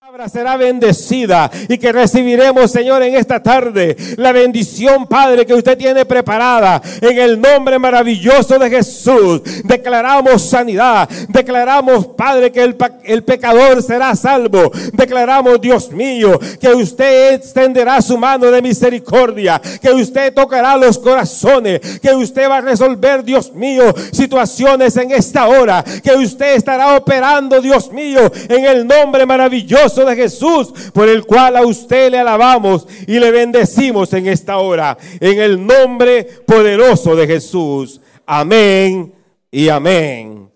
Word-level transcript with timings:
palabra 0.00 0.30
será 0.30 0.56
bendecida 0.56 1.50
y 1.68 1.76
que 1.76 1.92
recibiremos, 1.92 2.70
Señor, 2.70 3.02
en 3.02 3.16
esta 3.16 3.42
tarde 3.42 3.94
la 4.16 4.32
bendición, 4.32 5.06
Padre, 5.06 5.44
que 5.44 5.52
usted 5.52 5.76
tiene 5.76 6.06
preparada 6.06 6.80
en 7.02 7.18
el 7.18 7.38
nombre 7.38 7.78
maravilloso 7.78 8.58
de 8.58 8.70
Jesús. 8.70 9.42
Declaramos 9.62 10.48
sanidad, 10.48 11.06
declaramos, 11.28 12.06
Padre, 12.16 12.50
que 12.50 12.62
el, 12.62 12.76
el 13.04 13.24
pecador 13.24 13.82
será 13.82 14.16
salvo. 14.16 14.72
Declaramos, 14.94 15.60
Dios 15.60 15.90
mío, 15.90 16.40
que 16.58 16.70
usted 16.70 17.34
extenderá 17.34 18.00
su 18.00 18.16
mano 18.16 18.50
de 18.50 18.62
misericordia, 18.62 19.60
que 19.82 19.90
usted 19.90 20.32
tocará 20.32 20.78
los 20.78 20.98
corazones, 20.98 22.00
que 22.00 22.14
usted 22.14 22.48
va 22.48 22.56
a 22.56 22.62
resolver, 22.62 23.22
Dios 23.22 23.52
mío, 23.52 23.94
situaciones 24.12 24.96
en 24.96 25.10
esta 25.10 25.46
hora, 25.46 25.84
que 26.02 26.12
usted 26.12 26.54
estará 26.54 26.96
operando, 26.96 27.60
Dios 27.60 27.92
mío, 27.92 28.32
en 28.48 28.64
el 28.64 28.86
nombre 28.86 29.26
maravilloso 29.26 29.89
de 29.94 30.16
Jesús, 30.16 30.72
por 30.94 31.08
el 31.08 31.24
cual 31.24 31.56
a 31.56 31.66
usted 31.66 32.10
le 32.10 32.18
alabamos 32.18 32.86
y 33.06 33.18
le 33.18 33.30
bendecimos 33.30 34.12
en 34.12 34.28
esta 34.28 34.58
hora, 34.58 34.96
en 35.20 35.40
el 35.40 35.64
nombre 35.66 36.24
poderoso 36.46 37.16
de 37.16 37.26
Jesús. 37.26 38.00
Amén 38.24 39.12
y 39.50 39.68
amén. 39.68 40.50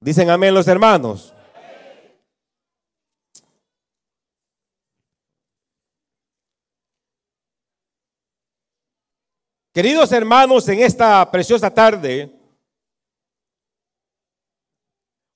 Dicen 0.00 0.30
amén 0.30 0.54
los 0.54 0.66
hermanos. 0.68 1.34
Queridos 9.72 10.10
hermanos, 10.10 10.68
en 10.68 10.80
esta 10.80 11.30
preciosa 11.30 11.72
tarde, 11.72 12.32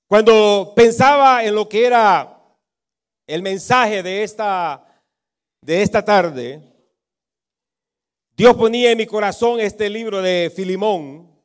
cuando 0.05 0.73
pensaba 0.75 1.43
en 1.43 1.55
lo 1.55 1.67
que 1.67 1.85
era 1.85 2.32
el 3.33 3.41
mensaje 3.41 4.03
de 4.03 4.21
esta, 4.21 4.85
de 5.59 5.81
esta 5.81 6.05
tarde, 6.05 6.61
Dios 8.37 8.55
ponía 8.55 8.91
en 8.91 8.97
mi 8.99 9.07
corazón 9.07 9.59
este 9.59 9.89
libro 9.89 10.21
de 10.21 10.53
Filimón, 10.55 11.35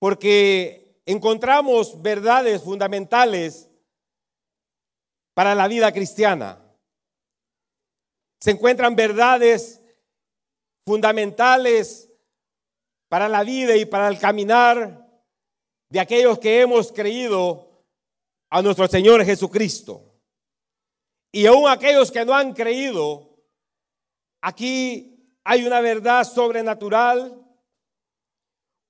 porque 0.00 1.00
encontramos 1.06 2.02
verdades 2.02 2.60
fundamentales 2.64 3.68
para 5.32 5.54
la 5.54 5.68
vida 5.68 5.92
cristiana. 5.92 6.60
Se 8.40 8.50
encuentran 8.50 8.96
verdades 8.96 9.80
fundamentales 10.84 12.10
para 13.08 13.28
la 13.28 13.44
vida 13.44 13.76
y 13.76 13.84
para 13.84 14.08
el 14.08 14.18
caminar 14.18 15.08
de 15.88 16.00
aquellos 16.00 16.40
que 16.40 16.62
hemos 16.62 16.90
creído 16.90 17.69
a 18.50 18.60
nuestro 18.62 18.86
Señor 18.88 19.24
Jesucristo. 19.24 20.04
Y 21.32 21.46
aún 21.46 21.68
aquellos 21.68 22.10
que 22.10 22.24
no 22.24 22.34
han 22.34 22.52
creído, 22.52 23.38
aquí 24.42 25.38
hay 25.44 25.64
una 25.64 25.80
verdad 25.80 26.24
sobrenatural. 26.24 27.36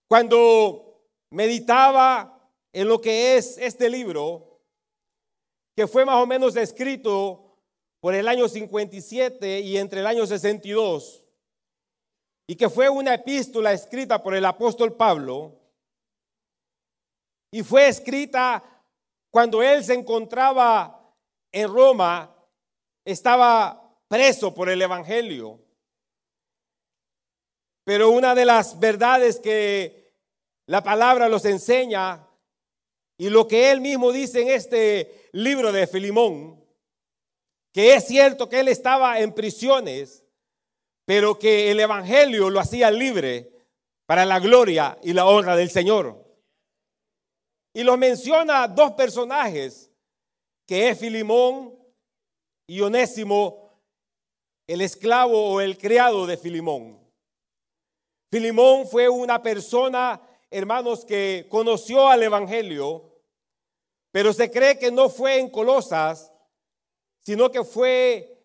Cuando 0.08 1.05
meditaba 1.30 2.50
en 2.72 2.89
lo 2.89 3.00
que 3.00 3.36
es 3.36 3.58
este 3.58 3.91
libro, 3.91 4.62
que 5.77 5.86
fue 5.86 6.05
más 6.05 6.17
o 6.17 6.27
menos 6.27 6.56
escrito 6.56 7.58
por 8.00 8.14
el 8.14 8.27
año 8.27 8.48
57 8.48 9.61
y 9.61 9.77
entre 9.77 10.00
el 10.00 10.06
año 10.06 10.27
62, 10.27 11.24
y 12.47 12.56
que 12.56 12.70
fue 12.70 12.89
una 12.89 13.14
epístola 13.14 13.72
escrita 13.72 14.22
por 14.22 14.34
el 14.34 14.45
apóstol 14.45 14.97
Pablo, 14.97 15.61
y 17.52 17.62
fue 17.62 17.89
escrita 17.89 18.64
cuando 19.31 19.62
él 19.62 19.84
se 19.84 19.95
encontraba 19.95 21.14
en 21.53 21.73
Roma, 21.73 22.34
estaba 23.05 23.96
preso 24.08 24.52
por 24.55 24.68
el 24.68 24.83
Evangelio. 24.83 25.61
Pero 27.85 28.11
una 28.11 28.35
de 28.35 28.45
las 28.45 28.79
verdades 28.79 29.40
que 29.40 30.13
la 30.67 30.83
palabra 30.83 31.29
los 31.29 31.45
enseña 31.45 32.27
y 33.17 33.30
lo 33.30 33.46
que 33.46 33.70
él 33.70 33.80
mismo 33.80 34.13
dice 34.13 34.42
en 34.42 34.48
este 34.48 35.29
libro 35.33 35.73
de 35.73 35.86
Filimón, 35.86 36.64
que 37.73 37.95
es 37.95 38.07
cierto 38.07 38.48
que 38.48 38.61
él 38.61 38.69
estaba 38.69 39.20
en 39.20 39.33
prisiones, 39.33 40.24
pero 41.05 41.39
que 41.39 41.70
el 41.70 41.80
Evangelio 41.80 42.51
lo 42.51 42.61
hacía 42.61 42.90
libre 42.90 43.51
para 44.07 44.24
la 44.24 44.39
gloria 44.40 44.98
y 45.02 45.13
la 45.13 45.27
honra 45.27 45.57
del 45.57 45.70
Señor. 45.70 46.30
Y 47.73 47.85
lo 47.85 47.97
menciona 47.97 48.67
dos 48.67 48.92
personajes, 48.92 49.91
que 50.67 50.89
es 50.89 50.98
Filimón 50.98 51.79
y 52.67 52.81
Onésimo, 52.81 53.70
el 54.67 54.81
esclavo 54.81 55.53
o 55.53 55.61
el 55.61 55.79
criado 55.79 56.27
de 56.27 56.36
Filimón. 56.36 56.98
Filimón 58.31 58.86
fue 58.86 59.08
una 59.08 59.42
persona, 59.42 60.20
hermanos, 60.51 61.05
que 61.05 61.47
conoció 61.48 62.08
al 62.08 62.23
Evangelio, 62.23 63.20
pero 64.13 64.33
se 64.33 64.51
cree 64.51 64.79
que 64.79 64.91
no 64.91 65.08
fue 65.08 65.39
en 65.39 65.48
Colosas, 65.48 66.33
sino 67.20 67.51
que 67.51 67.63
fue 67.63 68.37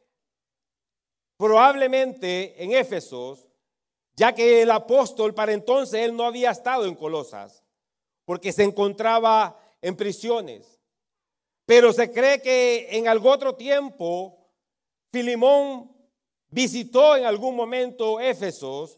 probablemente 1.38 2.64
en 2.64 2.74
Éfesos, 2.74 3.48
ya 4.16 4.34
que 4.34 4.62
el 4.62 4.72
apóstol 4.72 5.34
para 5.34 5.54
entonces 5.54 6.02
él 6.02 6.16
no 6.16 6.26
había 6.26 6.52
estado 6.52 6.86
en 6.86 6.96
Colosas 6.96 7.65
porque 8.26 8.52
se 8.52 8.64
encontraba 8.64 9.60
en 9.82 9.96
prisiones. 9.96 10.80
Pero 11.66 11.94
se 11.94 12.12
cree 12.12 12.42
que 12.42 12.88
en 12.92 13.08
algún 13.08 13.32
otro 13.32 13.56
tiempo 13.56 14.46
Filimón 15.12 15.92
visitó 16.50 17.16
en 17.16 17.26
algún 17.26 17.56
momento 17.56 18.20
Éfesos 18.20 18.98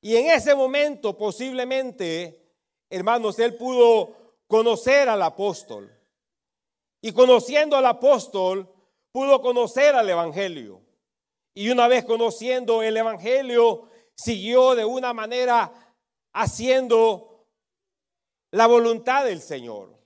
y 0.00 0.16
en 0.16 0.30
ese 0.30 0.54
momento 0.54 1.16
posiblemente, 1.16 2.54
hermanos, 2.88 3.38
él 3.38 3.56
pudo 3.56 4.16
conocer 4.46 5.08
al 5.08 5.22
apóstol. 5.22 5.90
Y 7.02 7.12
conociendo 7.12 7.76
al 7.76 7.86
apóstol, 7.86 8.68
pudo 9.12 9.40
conocer 9.40 9.94
al 9.94 10.08
Evangelio. 10.08 10.80
Y 11.54 11.70
una 11.70 11.88
vez 11.88 12.04
conociendo 12.04 12.82
el 12.82 12.96
Evangelio, 12.96 13.88
siguió 14.14 14.74
de 14.74 14.84
una 14.84 15.12
manera 15.12 15.72
haciendo 16.32 17.29
la 18.50 18.66
voluntad 18.66 19.24
del 19.24 19.40
Señor. 19.40 19.96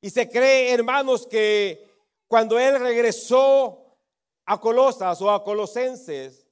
Y 0.00 0.10
se 0.10 0.28
cree, 0.28 0.72
hermanos, 0.72 1.26
que 1.26 1.86
cuando 2.28 2.58
Él 2.58 2.80
regresó 2.80 3.96
a 4.46 4.60
Colosas 4.60 5.20
o 5.20 5.30
a 5.30 5.44
Colosenses, 5.44 6.46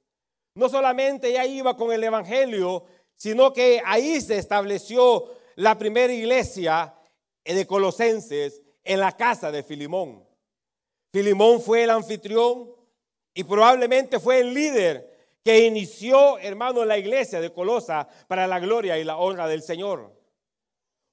no 0.55 0.69
solamente 0.69 1.31
ya 1.31 1.45
iba 1.45 1.75
con 1.75 1.91
el 1.91 2.03
Evangelio, 2.03 2.83
sino 3.15 3.53
que 3.53 3.81
ahí 3.85 4.21
se 4.21 4.37
estableció 4.37 5.25
la 5.55 5.77
primera 5.77 6.13
iglesia 6.13 6.95
de 7.43 7.65
Colosenses 7.65 8.61
en 8.83 8.99
la 8.99 9.15
casa 9.15 9.51
de 9.51 9.63
Filimón. 9.63 10.25
Filimón 11.11 11.61
fue 11.61 11.83
el 11.83 11.89
anfitrión 11.89 12.71
y 13.33 13.43
probablemente 13.43 14.19
fue 14.19 14.41
el 14.41 14.53
líder 14.53 15.37
que 15.43 15.65
inició, 15.65 16.37
hermano, 16.39 16.85
la 16.85 16.97
iglesia 16.97 17.41
de 17.41 17.51
Colosa 17.51 18.07
para 18.27 18.47
la 18.47 18.59
gloria 18.59 18.97
y 18.99 19.03
la 19.03 19.17
honra 19.17 19.47
del 19.47 19.63
Señor. 19.63 20.18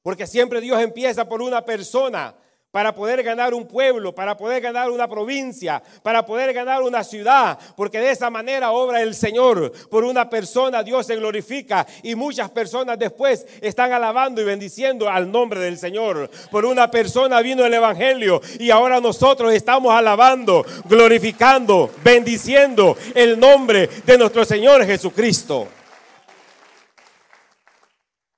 Porque 0.06 0.28
siempre 0.28 0.60
Dios 0.60 0.80
empieza 0.80 1.28
por 1.28 1.42
una 1.42 1.64
persona 1.64 2.32
para 2.70 2.94
poder 2.94 3.24
ganar 3.24 3.52
un 3.54 3.66
pueblo, 3.66 4.14
para 4.14 4.36
poder 4.36 4.62
ganar 4.62 4.88
una 4.88 5.08
provincia, 5.08 5.82
para 6.04 6.24
poder 6.24 6.52
ganar 6.52 6.82
una 6.82 7.02
ciudad, 7.02 7.58
porque 7.76 7.98
de 7.98 8.12
esa 8.12 8.30
manera 8.30 8.70
obra 8.70 9.02
el 9.02 9.16
Señor. 9.16 9.72
Por 9.90 10.04
una 10.04 10.30
persona 10.30 10.84
Dios 10.84 11.06
se 11.06 11.16
glorifica 11.16 11.84
y 12.04 12.14
muchas 12.14 12.48
personas 12.50 13.00
después 13.00 13.48
están 13.60 13.92
alabando 13.92 14.40
y 14.40 14.44
bendiciendo 14.44 15.10
al 15.10 15.28
nombre 15.28 15.58
del 15.58 15.76
Señor. 15.76 16.30
Por 16.52 16.66
una 16.66 16.88
persona 16.88 17.40
vino 17.40 17.64
el 17.64 17.74
Evangelio 17.74 18.40
y 18.60 18.70
ahora 18.70 19.00
nosotros 19.00 19.52
estamos 19.52 19.92
alabando, 19.92 20.64
glorificando, 20.84 21.90
bendiciendo 22.04 22.96
el 23.12 23.40
nombre 23.40 23.90
de 24.06 24.18
nuestro 24.18 24.44
Señor 24.44 24.86
Jesucristo. 24.86 25.66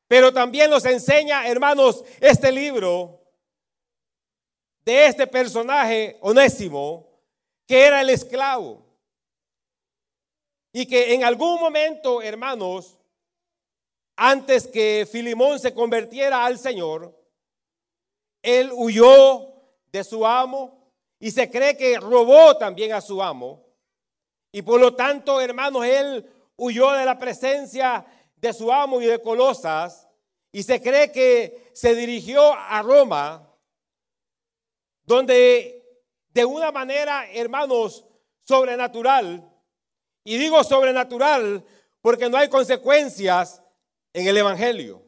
Pero 0.08 0.32
también 0.32 0.70
nos 0.70 0.86
enseña, 0.86 1.46
hermanos, 1.46 2.02
este 2.18 2.50
libro 2.50 3.20
de 4.86 5.06
este 5.06 5.26
personaje 5.26 6.16
onésimo, 6.22 7.06
que 7.66 7.84
era 7.84 8.00
el 8.00 8.08
esclavo. 8.08 8.86
Y 10.72 10.86
que 10.86 11.12
en 11.12 11.24
algún 11.24 11.60
momento, 11.60 12.22
hermanos, 12.22 12.98
antes 14.16 14.66
que 14.66 15.06
Filimón 15.10 15.60
se 15.60 15.74
convirtiera 15.74 16.44
al 16.44 16.58
Señor, 16.58 17.14
él 18.42 18.70
huyó 18.72 19.52
de 19.92 20.04
su 20.04 20.26
amo 20.26 20.90
y 21.20 21.30
se 21.30 21.50
cree 21.50 21.76
que 21.76 22.00
robó 22.00 22.56
también 22.56 22.94
a 22.94 23.02
su 23.02 23.22
amo. 23.22 23.66
Y 24.52 24.62
por 24.62 24.80
lo 24.80 24.94
tanto, 24.94 25.40
hermanos, 25.40 25.84
él 25.84 26.26
huyó 26.56 26.92
de 26.92 27.04
la 27.04 27.18
presencia 27.18 28.04
de 28.40 28.52
su 28.52 28.72
amo 28.72 29.00
y 29.00 29.06
de 29.06 29.20
Colosas, 29.20 30.08
y 30.52 30.62
se 30.62 30.80
cree 30.80 31.12
que 31.12 31.70
se 31.74 31.94
dirigió 31.94 32.52
a 32.52 32.80
Roma, 32.82 33.48
donde 35.04 35.84
de 36.30 36.44
una 36.44 36.70
manera, 36.70 37.30
hermanos, 37.32 38.04
sobrenatural, 38.44 39.48
y 40.24 40.36
digo 40.36 40.62
sobrenatural 40.62 41.64
porque 42.00 42.28
no 42.28 42.36
hay 42.36 42.48
consecuencias 42.48 43.62
en 44.12 44.26
el 44.26 44.36
Evangelio. 44.36 45.02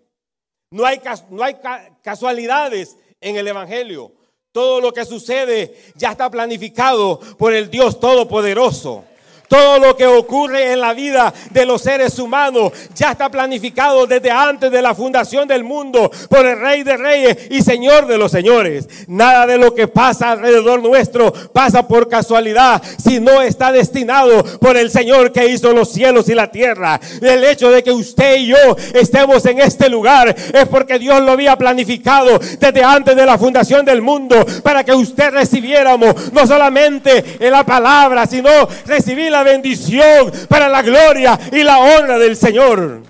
No 0.71 0.87
hay, 0.87 1.01
no 1.31 1.43
hay 1.43 1.57
casualidades 2.03 2.97
en 3.21 3.37
el 3.37 3.47
Evangelio. 3.49 4.13
Todo 4.53 4.81
lo 4.81 4.93
que 4.93 5.05
sucede 5.05 5.77
ya 5.95 6.13
está 6.13 6.31
planificado 6.31 7.21
por 7.39 7.53
el 7.53 7.71
Dios 7.71 8.01
Todopoderoso. 8.01 9.05
Todo 9.51 9.81
lo 9.81 9.97
que 9.97 10.07
ocurre 10.07 10.73
en 10.73 10.81
la 10.81 10.95
vida 10.95 11.35
de 11.51 11.67
los 11.67 11.83
seres 11.83 12.21
humanos 12.21 12.73
ya 12.95 13.11
está 13.11 13.29
planificado 13.29 14.07
desde 14.07 14.31
antes 14.31 14.71
de 14.71 14.81
la 14.81 14.95
fundación 14.95 15.49
del 15.49 15.65
mundo 15.65 16.09
por 16.29 16.47
el 16.47 16.61
Rey 16.61 16.85
de 16.85 16.97
Reyes 16.97 17.37
y 17.51 17.61
Señor 17.61 18.07
de 18.07 18.17
los 18.17 18.31
Señores. 18.31 18.89
Nada 19.09 19.49
de 19.49 19.59
lo 19.59 19.75
que 19.75 19.89
pasa 19.89 20.31
alrededor 20.31 20.81
nuestro 20.81 21.33
pasa 21.53 21.89
por 21.89 22.09
casualidad, 22.09 22.81
sino 23.03 23.43
está 23.43 23.73
destinado 23.73 24.45
por 24.61 24.77
el 24.77 24.89
Señor 24.89 25.33
que 25.33 25.49
hizo 25.49 25.73
los 25.73 25.91
cielos 25.91 26.29
y 26.29 26.37
la 26.37 26.53
tierra. 26.53 27.01
El 27.21 27.43
hecho 27.43 27.73
de 27.73 27.83
que 27.83 27.91
usted 27.91 28.37
y 28.37 28.47
yo 28.47 28.77
estemos 28.95 29.45
en 29.47 29.59
este 29.59 29.89
lugar 29.89 30.29
es 30.29 30.69
porque 30.69 31.01
Dios 31.01 31.21
lo 31.23 31.33
había 31.33 31.59
planificado 31.59 32.39
desde 32.39 32.85
antes 32.85 33.17
de 33.17 33.27
la 33.27 33.37
fundación 33.37 33.85
del 33.85 34.01
mundo 34.01 34.47
para 34.63 34.85
que 34.85 34.93
usted 34.93 35.33
recibiéramos 35.33 36.33
no 36.33 36.47
solamente 36.47 37.25
en 37.41 37.51
la 37.51 37.67
palabra, 37.67 38.29
sino 38.29 38.49
recibir 38.87 39.33
la 39.33 39.40
bendición, 39.43 40.33
para 40.49 40.69
la 40.69 40.83
gloria 40.83 41.39
y 41.53 41.63
la 41.63 41.79
honra 41.79 42.19
del 42.19 42.37
Señor. 42.37 43.03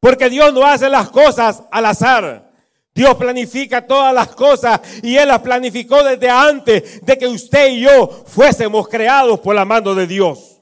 Porque 0.00 0.28
Dios 0.30 0.52
no 0.52 0.66
hace 0.66 0.88
las 0.88 1.10
cosas 1.10 1.62
al 1.70 1.86
azar. 1.86 2.50
Dios 2.94 3.14
planifica 3.16 3.86
todas 3.86 4.12
las 4.12 4.28
cosas 4.28 4.80
y 5.02 5.16
Él 5.16 5.28
las 5.28 5.40
planificó 5.40 6.02
desde 6.02 6.28
antes 6.28 7.04
de 7.04 7.16
que 7.16 7.26
usted 7.26 7.68
y 7.70 7.80
yo 7.80 8.24
fuésemos 8.26 8.88
creados 8.88 9.40
por 9.40 9.54
la 9.54 9.64
mano 9.64 9.94
de 9.94 10.06
Dios. 10.06 10.60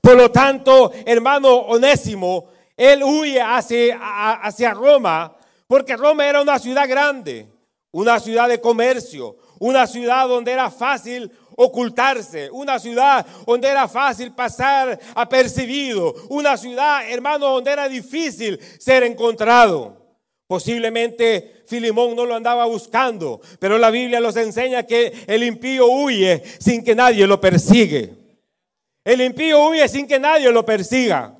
Por 0.00 0.16
lo 0.16 0.30
tanto, 0.30 0.92
hermano 1.04 1.48
Onésimo, 1.48 2.46
él 2.76 3.02
huye 3.02 3.40
hacia, 3.40 3.98
hacia 4.42 4.74
Roma 4.74 5.36
porque 5.66 5.96
Roma 5.96 6.26
era 6.26 6.42
una 6.42 6.58
ciudad 6.58 6.88
grande, 6.88 7.48
una 7.92 8.20
ciudad 8.20 8.48
de 8.48 8.60
comercio, 8.60 9.36
una 9.58 9.86
ciudad 9.86 10.28
donde 10.28 10.52
era 10.52 10.70
fácil 10.70 11.30
ocultarse, 11.56 12.50
una 12.50 12.78
ciudad 12.78 13.26
donde 13.46 13.68
era 13.68 13.88
fácil 13.88 14.32
pasar 14.32 14.98
apercibido, 15.14 16.14
una 16.28 16.56
ciudad, 16.56 17.08
hermano, 17.10 17.48
donde 17.48 17.70
era 17.70 17.88
difícil 17.88 18.58
ser 18.78 19.02
encontrado. 19.02 20.02
Posiblemente 20.46 21.62
Filimón 21.66 22.14
no 22.14 22.26
lo 22.26 22.34
andaba 22.34 22.66
buscando, 22.66 23.40
pero 23.58 23.78
la 23.78 23.90
Biblia 23.90 24.20
nos 24.20 24.36
enseña 24.36 24.82
que 24.82 25.24
el 25.26 25.42
impío 25.44 25.86
huye 25.86 26.42
sin 26.58 26.84
que 26.84 26.94
nadie 26.94 27.26
lo 27.26 27.40
persigue. 27.40 28.12
El 29.04 29.20
impío 29.20 29.68
huye 29.68 29.88
sin 29.88 30.06
que 30.06 30.18
nadie 30.18 30.50
lo 30.52 30.64
persiga. 30.64 31.38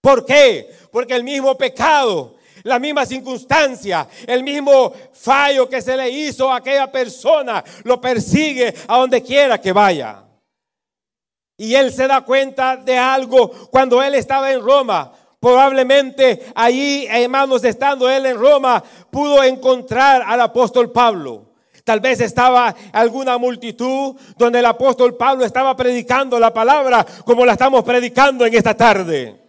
¿Por 0.00 0.24
qué? 0.24 0.70
Porque 0.90 1.14
el 1.14 1.22
mismo 1.22 1.56
pecado 1.56 2.36
la 2.64 2.78
misma 2.78 3.06
circunstancia, 3.06 4.06
el 4.26 4.42
mismo 4.42 4.92
fallo 5.12 5.68
que 5.68 5.82
se 5.82 5.96
le 5.96 6.10
hizo 6.10 6.50
a 6.50 6.56
aquella 6.56 6.90
persona, 6.90 7.62
lo 7.84 8.00
persigue 8.00 8.74
a 8.88 8.98
donde 8.98 9.22
quiera 9.22 9.60
que 9.60 9.72
vaya. 9.72 10.24
Y 11.56 11.74
él 11.74 11.92
se 11.92 12.06
da 12.06 12.22
cuenta 12.22 12.76
de 12.76 12.98
algo 12.98 13.50
cuando 13.70 14.02
él 14.02 14.14
estaba 14.14 14.52
en 14.52 14.62
Roma. 14.62 15.12
Probablemente 15.38 16.52
allí, 16.54 17.06
hermanos, 17.08 17.64
estando 17.64 18.08
él 18.08 18.26
en 18.26 18.38
Roma, 18.38 18.82
pudo 19.10 19.42
encontrar 19.42 20.22
al 20.26 20.40
apóstol 20.40 20.90
Pablo. 20.90 21.52
Tal 21.84 21.98
vez 21.98 22.20
estaba 22.20 22.74
alguna 22.92 23.38
multitud 23.38 24.14
donde 24.36 24.60
el 24.60 24.66
apóstol 24.66 25.16
Pablo 25.16 25.44
estaba 25.44 25.76
predicando 25.76 26.38
la 26.38 26.54
palabra 26.54 27.04
como 27.24 27.44
la 27.44 27.52
estamos 27.52 27.82
predicando 27.82 28.46
en 28.46 28.54
esta 28.54 28.76
tarde. 28.76 29.41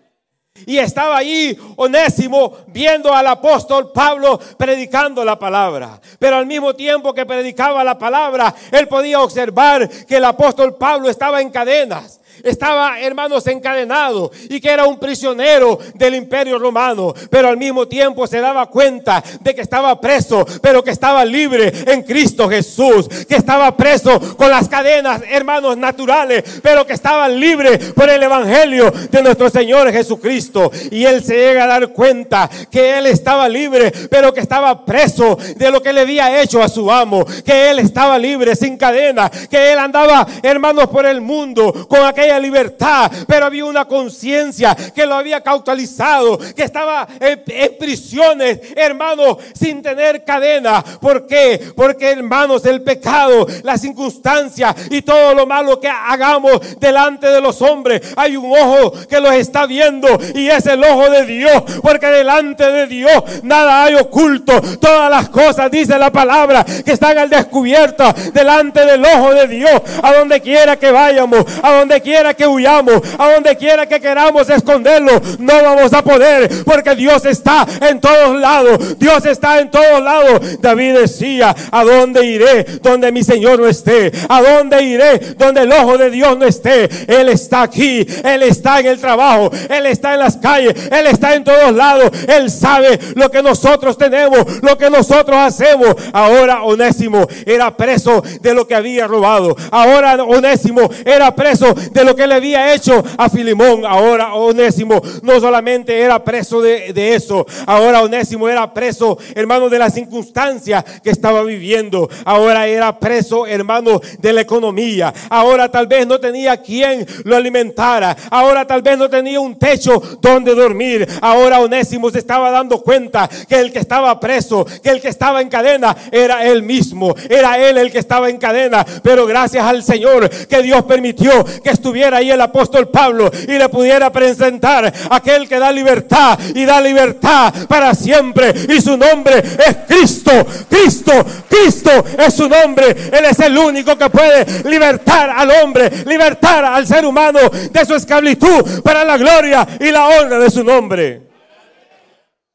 Y 0.65 0.77
estaba 0.77 1.17
ahí 1.17 1.57
Onésimo 1.77 2.57
viendo 2.67 3.13
al 3.13 3.25
apóstol 3.27 3.91
Pablo 3.91 4.39
predicando 4.57 5.25
la 5.25 5.37
palabra. 5.37 5.99
Pero 6.19 6.37
al 6.37 6.45
mismo 6.45 6.75
tiempo 6.75 7.13
que 7.13 7.25
predicaba 7.25 7.83
la 7.83 7.97
palabra, 7.97 8.53
él 8.71 8.87
podía 8.87 9.21
observar 9.21 9.89
que 10.05 10.17
el 10.17 10.25
apóstol 10.25 10.75
Pablo 10.75 11.09
estaba 11.09 11.41
en 11.41 11.49
cadenas 11.49 12.19
estaba, 12.41 12.99
hermanos, 12.99 13.45
encadenado 13.47 14.31
y 14.49 14.59
que 14.59 14.69
era 14.69 14.85
un 14.85 14.97
prisionero 14.97 15.79
del 15.93 16.15
imperio 16.15 16.57
romano, 16.57 17.13
pero 17.29 17.47
al 17.47 17.57
mismo 17.57 17.87
tiempo 17.87 18.25
se 18.27 18.39
daba 18.39 18.65
cuenta 18.67 19.23
de 19.41 19.53
que 19.53 19.61
estaba 19.61 19.99
preso, 19.99 20.45
pero 20.61 20.83
que 20.83 20.91
estaba 20.91 21.23
libre 21.25 21.71
en 21.87 22.03
Cristo 22.03 22.49
Jesús, 22.49 23.07
que 23.27 23.35
estaba 23.35 23.75
preso 23.75 24.19
con 24.35 24.49
las 24.49 24.67
cadenas, 24.67 25.21
hermanos, 25.29 25.77
naturales, 25.77 26.43
pero 26.61 26.85
que 26.85 26.93
estaba 26.93 27.27
libre 27.29 27.77
por 27.77 28.09
el 28.09 28.21
Evangelio 28.23 28.91
de 28.91 29.21
nuestro 29.21 29.49
Señor 29.49 29.91
Jesucristo. 29.91 30.71
Y 30.91 31.05
él 31.05 31.23
se 31.23 31.35
llega 31.35 31.63
a 31.63 31.67
dar 31.67 31.89
cuenta 31.89 32.49
que 32.71 32.97
él 32.97 33.07
estaba 33.07 33.47
libre, 33.49 33.91
pero 34.09 34.33
que 34.33 34.39
estaba 34.39 34.85
preso 34.85 35.37
de 35.55 35.71
lo 35.71 35.81
que 35.81 35.93
le 35.93 36.01
había 36.01 36.41
hecho 36.41 36.61
a 36.61 36.69
su 36.69 36.91
amo, 36.91 37.25
que 37.45 37.71
él 37.71 37.79
estaba 37.79 38.17
libre, 38.17 38.55
sin 38.55 38.77
cadena, 38.77 39.29
que 39.29 39.73
él 39.73 39.79
andaba, 39.79 40.27
hermanos, 40.41 40.87
por 40.87 41.05
el 41.05 41.21
mundo 41.21 41.87
con 41.87 42.03
aquella 42.23 42.39
libertad, 42.39 43.11
pero 43.27 43.45
había 43.45 43.65
una 43.65 43.85
conciencia 43.85 44.75
que 44.75 45.05
lo 45.05 45.15
había 45.15 45.41
cauterizado, 45.41 46.37
que 46.37 46.63
estaba 46.63 47.07
en, 47.19 47.43
prisiones, 47.77 48.59
hermanos, 48.75 49.37
sin 49.53 49.81
tener 49.81 50.23
cadena. 50.23 50.83
¿Por 51.01 51.27
qué? 51.27 51.71
Porque, 51.75 52.11
hermanos, 52.11 52.65
el 52.65 52.81
pecado, 52.81 53.45
la 53.63 53.77
circunstancia 53.77 54.73
y 54.89 55.01
todo 55.01 55.33
lo 55.33 55.45
malo 55.45 55.79
que 55.79 55.89
hagamos 55.89 56.79
delante 56.79 57.27
de 57.27 57.41
los 57.41 57.61
hombres, 57.61 58.01
hay 58.15 58.37
un 58.37 58.51
ojo 58.51 58.93
que 59.07 59.19
los 59.19 59.33
está 59.33 59.65
viendo 59.65 60.07
y 60.33 60.47
es 60.47 60.65
el 60.65 60.83
ojo 60.83 61.09
de 61.09 61.25
Dios, 61.25 61.63
porque 61.81 62.07
delante 62.07 62.71
de 62.71 62.87
Dios 62.87 63.23
nada 63.43 63.83
hay 63.83 63.95
oculto. 63.95 64.61
Todas 64.79 65.09
las 65.09 65.29
cosas, 65.29 65.69
dice 65.69 65.97
la 65.97 66.11
palabra, 66.11 66.63
que 66.63 66.91
están 66.93 67.17
al 67.17 67.29
descubierto 67.29 68.05
delante 68.33 68.85
del 68.85 69.03
ojo 69.03 69.33
de 69.33 69.47
Dios, 69.47 69.81
a 70.01 70.13
donde 70.13 70.39
quiera 70.41 70.77
que 70.77 70.91
vayamos, 70.91 71.43
a 71.61 71.73
donde 71.73 72.01
quiera 72.01 72.12
que 72.35 72.47
huyamos, 72.47 73.01
a 73.17 73.33
donde 73.33 73.57
quiera 73.57 73.87
que 73.87 73.99
queramos 73.99 74.49
esconderlo, 74.49 75.19
no 75.39 75.53
vamos 75.63 75.91
a 75.93 76.03
poder, 76.03 76.49
porque 76.63 76.95
Dios 76.95 77.25
está 77.25 77.65
en 77.81 77.99
todos 77.99 78.39
lados. 78.39 78.99
Dios 78.99 79.25
está 79.25 79.59
en 79.59 79.71
todos 79.71 80.01
lados. 80.01 80.61
David 80.61 80.99
decía, 80.99 81.55
¿a 81.71 81.83
dónde 81.83 82.25
iré 82.25 82.63
donde 82.81 83.11
mi 83.11 83.23
Señor 83.23 83.59
no 83.59 83.67
esté? 83.67 84.11
¿A 84.29 84.41
dónde 84.41 84.83
iré 84.83 85.17
donde 85.37 85.61
el 85.61 85.71
ojo 85.71 85.97
de 85.97 86.11
Dios 86.11 86.37
no 86.37 86.45
esté? 86.45 86.87
Él 87.07 87.29
está 87.29 87.63
aquí, 87.63 88.05
Él 88.23 88.43
está 88.43 88.79
en 88.79 88.85
el 88.85 88.99
trabajo, 88.99 89.51
Él 89.69 89.87
está 89.87 90.13
en 90.13 90.19
las 90.19 90.37
calles, 90.37 90.75
Él 90.91 91.07
está 91.07 91.33
en 91.33 91.43
todos 91.43 91.73
lados. 91.73 92.11
Él 92.27 92.49
sabe 92.51 92.99
lo 93.15 93.31
que 93.31 93.41
nosotros 93.41 93.97
tenemos, 93.97 94.61
lo 94.61 94.77
que 94.77 94.89
nosotros 94.89 95.35
hacemos. 95.37 95.95
Ahora 96.13 96.63
Onésimo 96.63 97.27
era 97.45 97.75
preso 97.75 98.23
de 98.41 98.53
lo 98.53 98.67
que 98.67 98.75
había 98.75 99.07
robado. 99.07 99.55
Ahora 99.71 100.23
Onésimo 100.23 100.89
era 101.05 101.33
preso 101.35 101.73
de 101.73 102.02
lo 102.03 102.15
que 102.15 102.27
le 102.27 102.35
había 102.35 102.73
hecho 102.73 103.03
a 103.17 103.29
Filimón. 103.29 103.85
Ahora 103.85 104.33
Onésimo 104.35 105.01
no 105.21 105.39
solamente 105.39 105.99
era 105.99 106.23
preso 106.23 106.61
de, 106.61 107.13
eso, 107.13 107.45
ahora 107.65 108.01
Onésimo 108.01 108.47
era 108.49 108.73
preso, 108.73 109.17
hermano, 109.35 109.69
de 109.69 109.79
la 109.79 109.89
circunstancia 109.89 110.83
que 111.03 111.09
estaba 111.09 111.43
viviendo. 111.43 112.09
Ahora 112.25 112.67
era 112.67 112.97
preso, 112.99 113.45
hermano, 113.45 114.01
de 114.19 114.33
la 114.33 114.41
economía. 114.41 115.13
Ahora 115.29 115.69
tal 115.69 115.87
vez 115.87 116.07
no 116.07 116.19
tenía 116.19 116.57
quien 116.57 117.05
lo 117.23 117.35
alimentara. 117.35 118.15
Ahora 118.29 118.65
tal 118.65 118.81
vez 118.81 118.97
no 118.97 119.09
tenía 119.09 119.39
un 119.39 119.57
techo 119.57 120.01
donde 120.21 120.55
dormir. 120.55 121.07
Ahora 121.21 121.59
Onésimo 121.59 122.09
se 122.09 122.19
estaba 122.19 122.51
dando 122.51 122.81
cuenta 122.81 123.29
que 123.47 123.59
el 123.59 123.71
que 123.71 123.79
estaba 123.79 124.19
preso, 124.19 124.65
que 124.81 124.89
el 124.89 125.01
que 125.01 125.09
estaba 125.09 125.41
en 125.41 125.49
cadena, 125.49 125.95
era 126.11 126.45
él 126.45 126.63
mismo. 126.63 127.15
Era 127.29 127.57
él 127.57 127.77
el 127.77 127.91
que 127.91 127.99
estaba 127.99 128.29
en 128.29 128.37
cadena. 128.37 128.85
Pero 129.03 129.25
gracias 129.25 129.65
al 129.65 129.83
Señor 129.83 130.29
que 130.29 130.61
Dios 130.61 130.83
permitió 130.83 131.43
que 131.63 131.69
estuviera 131.69 131.92
ahí 132.01 132.31
el 132.31 132.41
apóstol 132.41 132.89
Pablo 132.89 133.29
y 133.47 133.57
le 133.57 133.69
pudiera 133.69 134.11
presentar 134.11 134.91
aquel 135.09 135.47
que 135.47 135.59
da 135.59 135.71
libertad 135.71 136.39
y 136.55 136.65
da 136.65 136.81
libertad 136.81 137.53
para 137.67 137.93
siempre. 137.93 138.53
Y 138.69 138.81
su 138.81 138.97
nombre 138.97 139.37
es 139.37 139.77
Cristo, 139.87 140.31
Cristo, 140.69 141.11
Cristo 141.49 141.91
es 142.17 142.33
su 142.33 142.47
nombre. 142.49 142.87
Él 142.89 143.25
es 143.29 143.39
el 143.39 143.57
único 143.57 143.97
que 143.97 144.09
puede 144.09 144.63
libertar 144.63 145.29
al 145.29 145.51
hombre, 145.51 145.91
libertar 146.05 146.65
al 146.65 146.87
ser 146.87 147.05
humano 147.05 147.39
de 147.71 147.85
su 147.85 147.95
esclavitud 147.95 148.81
para 148.81 149.03
la 149.03 149.17
gloria 149.17 149.67
y 149.79 149.91
la 149.91 150.07
honra 150.07 150.39
de 150.39 150.49
su 150.49 150.63
nombre. 150.63 151.32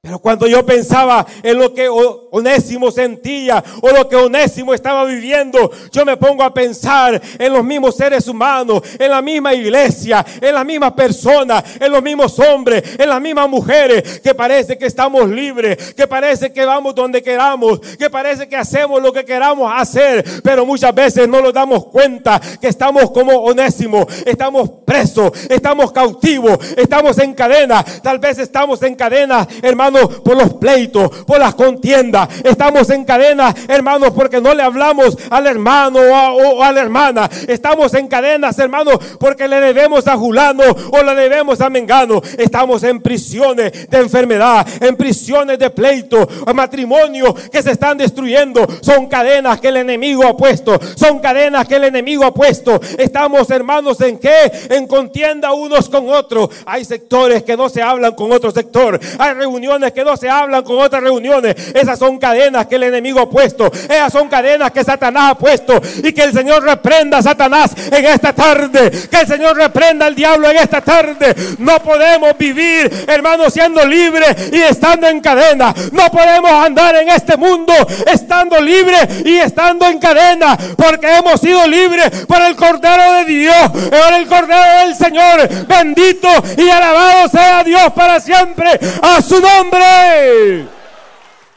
Pero 0.01 0.21
cuando 0.21 0.47
yo 0.47 0.65
pensaba 0.65 1.27
en 1.43 1.59
lo 1.59 1.75
que 1.75 1.89
Onésimo 1.89 2.93
sentía 2.93 3.65
o 3.83 3.91
lo 3.91 4.09
que 4.09 4.15
Onésimo 4.15 4.73
estaba 4.73 5.05
viviendo, 5.05 5.73
yo 5.91 6.05
me 6.05 6.17
pongo 6.17 6.45
a 6.45 6.55
pensar 6.55 7.21
en 7.37 7.53
los 7.53 7.65
mismos 7.65 7.97
seres 7.97 8.29
humanos, 8.29 8.81
en 8.97 9.11
la 9.11 9.21
misma 9.21 9.55
iglesia, 9.55 10.25
en 10.41 10.55
las 10.55 10.65
mismas 10.65 10.93
personas, 10.93 11.65
en 11.81 11.91
los 11.91 12.01
mismos 12.01 12.39
hombres, 12.39 12.81
en 12.97 13.09
las 13.09 13.21
mismas 13.21 13.49
mujeres, 13.49 14.21
que 14.21 14.37
parece 14.37 14.79
que 14.79 14.87
estamos 14.87 15.29
libres, 15.29 15.95
que 15.95 16.07
parece 16.07 16.53
que 16.53 16.65
vamos 16.65 16.95
donde 16.95 17.21
queramos, 17.21 17.81
que 17.81 18.09
parece 18.09 18.49
que 18.49 18.55
hacemos 18.55 19.03
lo 19.03 19.13
que 19.13 19.25
queramos 19.25 19.73
hacer, 19.75 20.25
pero 20.45 20.65
muchas 20.65 20.95
veces 20.95 21.27
no 21.27 21.41
nos 21.41 21.53
damos 21.53 21.87
cuenta 21.87 22.41
que 22.61 22.69
estamos 22.69 23.11
como 23.11 23.33
Onésimo, 23.33 24.07
estamos 24.25 24.71
presos, 24.87 25.33
estamos 25.51 25.91
cautivos, 25.91 26.57
estamos 26.77 27.19
en 27.19 27.35
cadena, 27.35 27.85
tal 28.01 28.21
vez 28.21 28.39
estamos 28.39 28.81
en 28.85 28.95
cadena, 28.95 29.45
hermano 29.61 29.88
por 29.93 30.37
los 30.37 30.55
pleitos, 30.55 31.11
por 31.25 31.39
las 31.39 31.55
contiendas. 31.55 32.29
Estamos 32.45 32.91
en 32.91 33.05
cadena, 33.05 33.55
hermanos, 33.69 34.13
porque 34.15 34.41
no 34.41 34.55
le 34.55 34.63
hablamos 34.63 35.17
al 35.31 35.47
hermano 35.47 36.01
o 36.01 36.63
a, 36.63 36.73
la 36.73 36.81
hermana. 36.81 37.31
Estamos 37.47 37.95
en 37.95 38.09
cadenas, 38.09 38.59
hermanos, 38.59 38.99
porque 39.19 39.49
le 39.49 39.61
debemos 39.61 40.07
a 40.07 40.17
Julano 40.17 40.65
o 40.91 41.03
le 41.03 41.15
debemos 41.15 41.61
a 41.61 41.71
Mengano. 41.71 42.21
Estamos 42.37 42.83
en 42.83 43.01
prisiones 43.01 43.89
de 43.89 43.99
enfermedad, 43.99 44.67
en 44.81 44.97
prisiones 44.97 45.59
de 45.59 45.71
pleito, 45.71 46.29
matrimonios 46.55 47.35
que 47.51 47.63
se 47.63 47.73
están 47.73 47.99
destruyendo. 47.99 48.67
Son 48.81 49.07
cadenas 49.07 49.61
que 49.61 49.69
el 49.69 49.79
enemigo 49.79 50.27
ha 50.27 50.37
puesto. 50.37 50.79
Son 50.97 51.21
cadenas 51.21 51.67
que 51.67 51.77
el 51.77 51.85
enemigo 51.85 52.25
ha 52.25 52.35
puesto. 52.35 52.81
Estamos, 52.99 53.51
hermanos, 53.51 54.01
en 54.01 54.19
qué? 54.19 54.51
En 54.71 54.87
contienda 54.87 55.53
unos 55.53 55.89
con 55.89 56.09
otros. 56.09 56.51
Hay 56.67 56.85
sectores 56.85 57.43
que 57.43 57.57
no 57.57 57.69
se 57.69 57.83
hablan 57.83 58.15
con 58.15 58.33
otro 58.33 58.51
sector. 58.51 58.99
Hay 59.19 59.35
reuniones 59.35 59.78
que 59.93 60.05
no 60.05 60.17
se 60.17 60.29
hablan 60.29 60.65
con 60.65 60.79
otras 60.79 61.03
reuniones. 61.03 61.55
Esas 61.75 61.99
son 61.99 62.19
cadenas 62.19 62.67
que 62.67 62.77
el 62.77 62.83
enemigo 62.85 63.21
ha 63.21 63.31
puesto. 63.31 63.71
Esas 63.73 64.13
son 64.13 64.29
cadenas 64.29 64.73
que 64.73 64.83
Satanás 64.83 65.33
ha 65.33 65.35
puesto. 65.37 65.81
Y 66.03 66.13
que 66.13 66.25
el 66.25 66.33
Señor 66.33 66.65
reprenda 66.65 67.19
a 67.19 67.23
Satanás 67.23 67.73
en 67.91 68.05
esta 68.05 68.33
tarde. 68.33 68.91
Que 69.09 69.21
el 69.21 69.27
Señor 69.27 69.57
reprenda 69.57 70.07
al 70.07 70.15
diablo 70.15 70.51
en 70.51 70.57
esta 70.57 70.81
tarde. 70.81 71.35
No 71.59 71.79
podemos 71.81 72.37
vivir, 72.37 73.07
hermanos, 73.07 73.53
siendo 73.53 73.85
libres 73.85 74.51
y 74.53 74.61
estando 74.61 75.07
en 75.07 75.21
cadena. 75.21 75.75
No 75.93 76.11
podemos 76.11 76.51
andar 76.51 76.97
en 76.97 77.09
este 77.09 77.37
mundo 77.37 77.73
estando 78.07 78.61
libres 78.61 79.25
y 79.25 79.37
estando 79.37 79.87
en 79.87 79.99
cadena. 79.99 80.57
Porque 80.77 81.17
hemos 81.17 81.41
sido 81.41 81.67
libres 81.67 82.11
por 82.27 82.43
el 82.43 82.57
Cordero 82.57 83.13
de 83.13 83.25
Dios. 83.27 83.71
Por 83.71 84.13
el 84.15 84.27
Cordero 84.27 84.85
del 84.85 84.95
Señor. 84.97 85.49
Bendito 85.67 86.29
y 86.57 86.69
alabado 86.69 87.29
sea 87.29 87.63
Dios 87.65 87.93
para 87.95 88.19
siempre. 88.21 88.79
A 89.03 89.23
su 89.23 89.41
nombre 89.41 89.68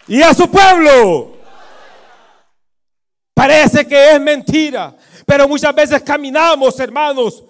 y 0.07 0.21
a 0.21 0.33
su 0.33 0.49
pueblo. 0.49 1.31
Parece 3.33 3.87
que 3.87 4.11
es 4.11 4.21
mentira, 4.21 4.95
pero 5.25 5.47
muchas 5.47 5.73
veces 5.73 6.01
caminamos, 6.03 6.79
hermanos, 6.79 7.43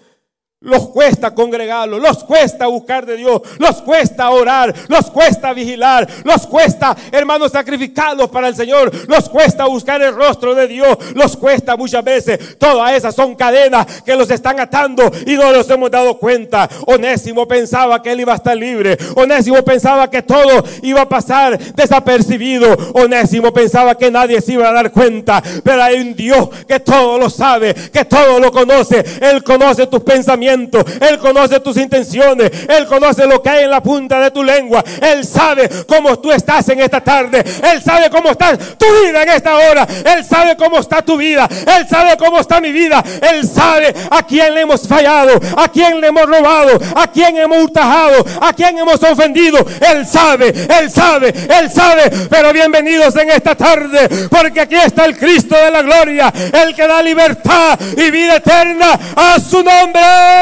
los 0.61 0.89
cuesta 0.89 1.33
congregarlo, 1.33 1.97
los 1.97 2.23
cuesta 2.23 2.67
buscar 2.67 3.03
de 3.07 3.17
Dios, 3.17 3.41
los 3.57 3.81
cuesta 3.81 4.29
orar, 4.29 4.71
los 4.89 5.09
cuesta 5.09 5.53
vigilar, 5.53 6.07
los 6.23 6.45
cuesta, 6.45 6.95
hermanos, 7.11 7.51
sacrificarlos 7.51 8.29
para 8.29 8.47
el 8.47 8.55
Señor, 8.55 8.91
los 9.09 9.27
cuesta 9.27 9.65
buscar 9.65 10.03
el 10.03 10.13
rostro 10.13 10.53
de 10.53 10.67
Dios, 10.67 10.97
los 11.15 11.35
cuesta 11.35 11.75
muchas 11.75 12.03
veces. 12.03 12.59
Todas 12.59 12.93
esas 12.93 13.15
son 13.15 13.33
cadenas 13.33 14.03
que 14.03 14.15
los 14.15 14.29
están 14.29 14.59
atando 14.59 15.11
y 15.25 15.33
no 15.33 15.51
los 15.51 15.67
hemos 15.71 15.89
dado 15.89 16.19
cuenta. 16.19 16.69
Onésimo 16.85 17.47
pensaba 17.47 18.03
que 18.03 18.11
él 18.11 18.19
iba 18.19 18.33
a 18.33 18.35
estar 18.35 18.55
libre. 18.55 18.99
Onésimo 19.15 19.63
pensaba 19.63 20.11
que 20.11 20.21
todo 20.21 20.63
iba 20.83 21.01
a 21.01 21.09
pasar 21.09 21.57
desapercibido. 21.73 22.77
Onésimo 22.93 23.51
pensaba 23.51 23.97
que 23.97 24.11
nadie 24.11 24.39
se 24.41 24.53
iba 24.53 24.69
a 24.69 24.73
dar 24.73 24.91
cuenta. 24.91 25.41
Pero 25.63 25.81
hay 25.81 25.99
un 26.01 26.15
Dios 26.15 26.49
que 26.67 26.79
todo 26.79 27.17
lo 27.17 27.31
sabe, 27.31 27.73
que 27.73 28.05
todo 28.05 28.39
lo 28.39 28.51
conoce. 28.51 29.03
Él 29.21 29.43
conoce 29.43 29.87
tus 29.87 30.01
pensamientos. 30.01 30.50
Él 30.51 31.19
conoce 31.19 31.59
tus 31.59 31.77
intenciones. 31.77 32.51
Él 32.67 32.85
conoce 32.85 33.25
lo 33.25 33.41
que 33.41 33.49
hay 33.49 33.63
en 33.65 33.71
la 33.71 33.81
punta 33.81 34.19
de 34.19 34.31
tu 34.31 34.43
lengua. 34.43 34.83
Él 35.01 35.25
sabe 35.25 35.69
cómo 35.87 36.19
tú 36.19 36.31
estás 36.31 36.67
en 36.69 36.81
esta 36.81 37.01
tarde. 37.01 37.43
Él 37.71 37.81
sabe 37.81 38.09
cómo 38.09 38.31
está 38.31 38.57
tu 38.57 38.85
vida 39.03 39.23
en 39.23 39.29
esta 39.29 39.55
hora. 39.55 39.87
Él 40.05 40.23
sabe 40.25 40.55
cómo 40.55 40.79
está 40.79 41.01
tu 41.01 41.17
vida. 41.17 41.47
Él 41.77 41.87
sabe 41.87 42.17
cómo 42.17 42.39
está 42.39 42.59
mi 42.59 42.71
vida. 42.71 43.03
Él 43.21 43.47
sabe 43.47 43.93
a 44.09 44.23
quién 44.25 44.53
le 44.53 44.61
hemos 44.61 44.87
fallado, 44.87 45.39
a 45.57 45.69
quién 45.69 46.01
le 46.01 46.07
hemos 46.07 46.25
robado, 46.25 46.79
a 46.95 47.07
quién 47.07 47.37
hemos 47.37 47.57
ultrajado, 47.59 48.25
a 48.41 48.53
quién 48.53 48.77
hemos 48.77 49.01
ofendido. 49.03 49.59
Él 49.81 50.05
sabe, 50.05 50.49
él 50.49 50.91
sabe, 50.91 51.33
él 51.59 51.71
sabe. 51.71 52.03
Pero 52.29 52.53
bienvenidos 52.53 53.15
en 53.15 53.29
esta 53.29 53.55
tarde, 53.55 54.09
porque 54.29 54.61
aquí 54.61 54.75
está 54.75 55.05
el 55.05 55.17
Cristo 55.17 55.55
de 55.55 55.71
la 55.71 55.81
gloria, 55.81 56.31
el 56.53 56.75
que 56.75 56.87
da 56.87 57.01
libertad 57.01 57.79
y 57.97 58.11
vida 58.11 58.37
eterna 58.37 58.99
a 59.15 59.39
su 59.39 59.63
nombre. 59.63 60.40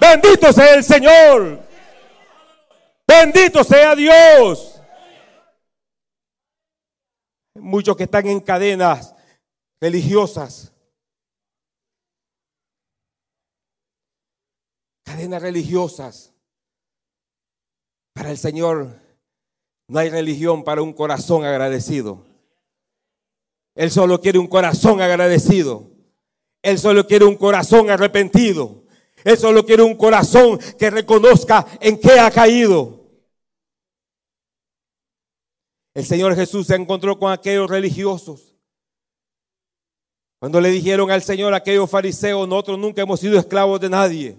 Bendito 0.00 0.52
sea 0.52 0.74
el 0.74 0.84
Señor. 0.84 1.60
Bendito 3.06 3.64
sea 3.64 3.94
Dios. 3.94 4.80
Muchos 7.54 7.96
que 7.96 8.04
están 8.04 8.26
en 8.26 8.40
cadenas 8.40 9.14
religiosas. 9.80 10.72
Cadenas 15.04 15.42
religiosas. 15.42 16.32
Para 18.14 18.30
el 18.30 18.38
Señor 18.38 19.00
no 19.88 19.98
hay 19.98 20.10
religión 20.10 20.64
para 20.64 20.82
un 20.82 20.92
corazón 20.92 21.44
agradecido. 21.44 22.26
Él 23.74 23.90
solo 23.90 24.20
quiere 24.20 24.38
un 24.38 24.48
corazón 24.48 25.00
agradecido. 25.00 25.97
Él 26.62 26.78
solo 26.78 27.06
quiere 27.06 27.24
un 27.24 27.36
corazón 27.36 27.90
arrepentido. 27.90 28.84
Él 29.24 29.36
solo 29.36 29.64
quiere 29.64 29.82
un 29.82 29.96
corazón 29.96 30.58
que 30.78 30.90
reconozca 30.90 31.66
en 31.80 31.98
qué 31.98 32.18
ha 32.18 32.30
caído. 32.30 32.98
El 35.94 36.04
Señor 36.04 36.34
Jesús 36.36 36.66
se 36.68 36.76
encontró 36.76 37.18
con 37.18 37.32
aquellos 37.32 37.68
religiosos. 37.68 38.54
Cuando 40.38 40.60
le 40.60 40.70
dijeron 40.70 41.10
al 41.10 41.22
Señor 41.22 41.52
aquellos 41.52 41.90
fariseos, 41.90 42.46
nosotros 42.46 42.78
nunca 42.78 43.02
hemos 43.02 43.18
sido 43.18 43.38
esclavos 43.38 43.80
de 43.80 43.90
nadie. 43.90 44.36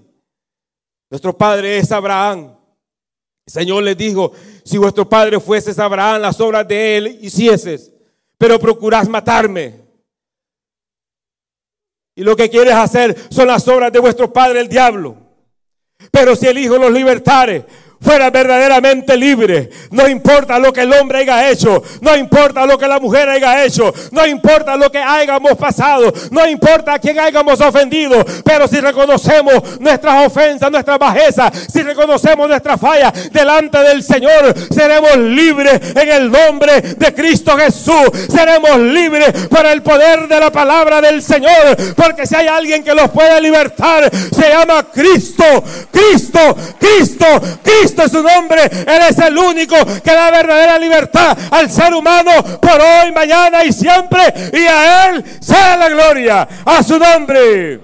Nuestro 1.10 1.38
padre 1.38 1.78
es 1.78 1.92
Abraham. 1.92 2.56
El 3.46 3.54
Señor 3.54 3.84
les 3.84 3.98
dijo, 3.98 4.32
si 4.64 4.78
vuestro 4.78 5.10
padre 5.10 5.40
fuese 5.40 5.80
Abraham, 5.82 6.22
las 6.22 6.40
obras 6.40 6.68
de 6.68 6.98
él 6.98 7.20
hicieses, 7.22 7.92
pero 8.38 8.60
procurás 8.60 9.10
matarme. 9.10 9.88
Y 12.16 12.24
lo 12.24 12.36
que 12.36 12.50
quieres 12.50 12.74
hacer 12.74 13.16
son 13.30 13.48
las 13.48 13.68
obras 13.68 13.92
de 13.92 14.00
vuestro 14.00 14.32
padre 14.32 14.60
el 14.62 14.68
diablo. 14.68 15.16
Pero 16.12 16.36
si 16.36 16.48
el 16.48 16.58
Hijo 16.58 16.78
los 16.78 16.92
libertare, 16.92 17.66
fuera 18.01 18.29
verdaderamente 18.29 19.18
libre. 19.18 19.70
No 19.91 20.08
importa 20.08 20.60
lo 20.60 20.72
que 20.72 20.82
el 20.82 20.94
hombre 20.94 21.20
haya 21.20 21.50
hecho, 21.50 21.84
no 22.01 22.15
importa 22.15 22.65
lo 22.65 22.77
que 22.77 22.88
la 22.88 23.00
mujer 23.00 23.29
haya 23.29 23.63
hecho, 23.63 23.94
no 24.12 24.25
importa 24.25 24.75
lo 24.75 24.91
que 24.91 25.00
hayamos 25.00 25.53
pasado, 25.58 26.12
no 26.32 26.48
importa 26.48 26.94
a 26.94 27.00
quién 27.00 27.20
hayamos 27.20 27.60
ofendido, 27.62 28.25
pero 28.44 28.68
si 28.68 28.79
reconocemos 28.79 29.79
nuestras 29.79 30.25
ofensas, 30.27 30.72
nuestras 30.72 31.00
bajezas, 31.00 31.51
si 31.72 31.82
reconocemos 31.82 32.48
nuestra 32.48 32.77
falla 32.77 33.12
delante 33.32 33.77
del 33.79 34.03
Señor, 34.03 34.53
seremos 34.72 35.18
libres 35.18 35.79
en 35.96 36.10
el 36.10 36.32
nombre 36.32 36.82
de 36.82 37.13
Cristo 37.13 37.58
Jesús. 37.58 38.10
Seremos 38.29 38.77
libres 38.77 39.32
por 39.48 39.65
el 39.65 39.82
poder 39.82 40.27
de 40.27 40.39
la 40.39 40.51
palabra 40.51 41.01
del 41.01 41.22
Señor, 41.22 41.75
porque 41.96 42.25
si 42.25 42.36
hay 42.36 42.48
alguien 42.48 42.84
que 42.84 42.94
los 42.94 43.10
puede 43.10 43.41
libertar, 43.41 44.10
se 44.12 44.50
llama 44.50 44.88
Cristo, 44.91 45.44
Cristo, 45.91 46.56
Cristo, 46.79 47.25
Cristo. 47.62 47.88
Cristo 47.89 48.03
es 48.03 48.12
su 48.12 48.22
nombre. 48.22 48.63
Él 48.63 49.01
es 49.10 49.17
el 49.17 49.38
único 49.38 49.75
que 50.03 50.12
da 50.12 50.29
verdadera 50.29 50.77
libertad 50.77 51.38
al 51.51 51.69
ser 51.72 51.93
humano 51.93 52.31
por 52.60 52.79
hoy, 52.79 53.12
mañana 53.12 53.63
y 53.63 53.74
siempre. 53.74 54.22
Y 54.53 54.65
a 54.67 55.10
Él 55.10 55.24
sea 55.41 55.75
la 55.77 55.89
gloria. 55.89 56.48
A 56.65 56.84
su 56.84 57.00
nombre. 57.00 57.81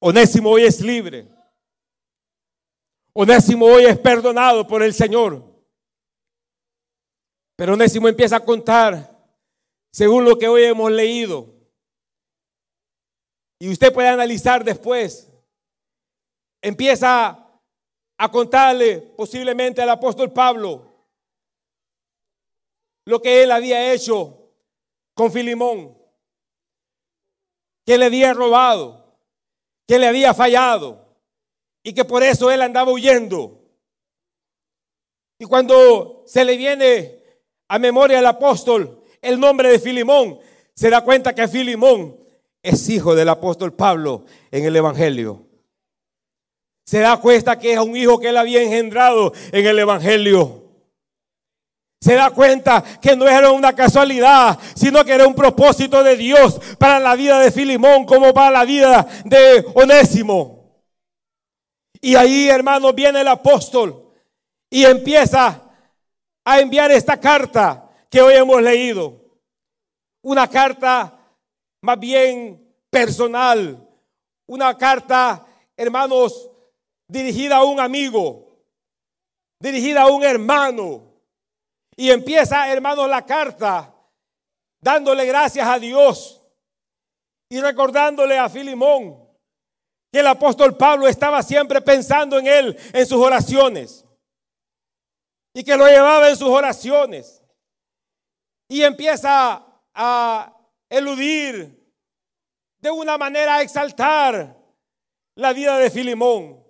Onésimo 0.00 0.50
hoy 0.50 0.64
es 0.64 0.80
libre. 0.80 1.28
Onésimo 3.12 3.66
hoy 3.66 3.84
es 3.84 3.96
perdonado 3.98 4.66
por 4.66 4.82
el 4.82 4.92
Señor. 4.92 5.44
Pero 7.56 7.74
Onésimo 7.74 8.08
empieza 8.08 8.36
a 8.36 8.44
contar 8.44 9.16
según 9.92 10.24
lo 10.24 10.36
que 10.36 10.48
hoy 10.48 10.64
hemos 10.64 10.90
leído. 10.90 11.54
Y 13.60 13.70
usted 13.70 13.92
puede 13.92 14.08
analizar 14.08 14.64
después 14.64 15.30
empieza 16.64 17.46
a 18.16 18.30
contarle 18.30 18.98
posiblemente 18.98 19.82
al 19.82 19.90
apóstol 19.90 20.32
Pablo 20.32 20.94
lo 23.04 23.20
que 23.20 23.42
él 23.42 23.50
había 23.50 23.92
hecho 23.92 24.50
con 25.12 25.30
Filimón, 25.30 25.94
que 27.84 27.98
le 27.98 28.06
había 28.06 28.32
robado, 28.32 29.18
que 29.86 29.98
le 29.98 30.06
había 30.06 30.32
fallado 30.32 31.18
y 31.82 31.92
que 31.92 32.06
por 32.06 32.22
eso 32.22 32.50
él 32.50 32.62
andaba 32.62 32.90
huyendo. 32.90 33.60
Y 35.38 35.44
cuando 35.44 36.22
se 36.26 36.46
le 36.46 36.56
viene 36.56 37.22
a 37.68 37.78
memoria 37.78 38.20
al 38.20 38.26
apóstol 38.26 39.04
el 39.20 39.38
nombre 39.38 39.68
de 39.68 39.78
Filimón, 39.78 40.38
se 40.74 40.88
da 40.88 41.04
cuenta 41.04 41.34
que 41.34 41.46
Filimón 41.46 42.18
es 42.62 42.88
hijo 42.88 43.14
del 43.14 43.28
apóstol 43.28 43.74
Pablo 43.74 44.24
en 44.50 44.64
el 44.64 44.74
Evangelio. 44.74 45.53
Se 46.84 46.98
da 46.98 47.16
cuenta 47.16 47.58
que 47.58 47.72
es 47.72 47.78
un 47.78 47.96
hijo 47.96 48.18
que 48.18 48.28
él 48.28 48.36
había 48.36 48.62
engendrado 48.62 49.32
en 49.52 49.66
el 49.66 49.78
Evangelio. 49.78 50.64
Se 52.00 52.14
da 52.14 52.30
cuenta 52.30 52.84
que 53.00 53.16
no 53.16 53.26
era 53.26 53.50
una 53.50 53.74
casualidad, 53.74 54.58
sino 54.74 55.02
que 55.04 55.12
era 55.12 55.26
un 55.26 55.34
propósito 55.34 56.02
de 56.02 56.16
Dios 56.16 56.60
para 56.78 57.00
la 57.00 57.14
vida 57.16 57.38
de 57.40 57.50
Filimón 57.50 58.04
como 58.04 58.34
para 58.34 58.50
la 58.50 58.64
vida 58.66 59.06
de 59.24 59.64
Onésimo. 59.74 60.82
Y 62.02 62.16
ahí, 62.16 62.50
hermanos, 62.50 62.94
viene 62.94 63.22
el 63.22 63.28
apóstol 63.28 64.12
y 64.68 64.84
empieza 64.84 65.62
a 66.44 66.60
enviar 66.60 66.90
esta 66.90 67.18
carta 67.18 67.90
que 68.10 68.20
hoy 68.20 68.34
hemos 68.34 68.60
leído. 68.60 69.24
Una 70.20 70.46
carta 70.46 71.18
más 71.80 71.98
bien 71.98 72.62
personal. 72.90 73.88
Una 74.46 74.76
carta, 74.76 75.46
hermanos, 75.74 76.50
dirigida 77.08 77.56
a 77.56 77.64
un 77.64 77.80
amigo, 77.80 78.58
dirigida 79.60 80.02
a 80.02 80.06
un 80.08 80.24
hermano 80.24 81.14
y 81.96 82.10
empieza, 82.10 82.68
hermanos, 82.70 83.08
la 83.08 83.24
carta 83.24 83.94
dándole 84.80 85.24
gracias 85.26 85.66
a 85.66 85.78
Dios 85.78 86.42
y 87.48 87.60
recordándole 87.60 88.38
a 88.38 88.48
Filimón 88.48 89.24
que 90.12 90.20
el 90.20 90.26
apóstol 90.26 90.76
Pablo 90.76 91.08
estaba 91.08 91.42
siempre 91.42 91.80
pensando 91.80 92.38
en 92.38 92.46
él 92.46 92.78
en 92.92 93.06
sus 93.06 93.18
oraciones 93.18 94.04
y 95.54 95.62
que 95.62 95.76
lo 95.76 95.86
llevaba 95.86 96.28
en 96.28 96.36
sus 96.36 96.48
oraciones. 96.48 97.42
Y 98.68 98.82
empieza 98.82 99.64
a 99.94 100.56
eludir 100.88 101.80
de 102.78 102.90
una 102.90 103.16
manera 103.16 103.56
a 103.56 103.62
exaltar 103.62 104.56
la 105.36 105.52
vida 105.52 105.78
de 105.78 105.90
Filimón. 105.90 106.63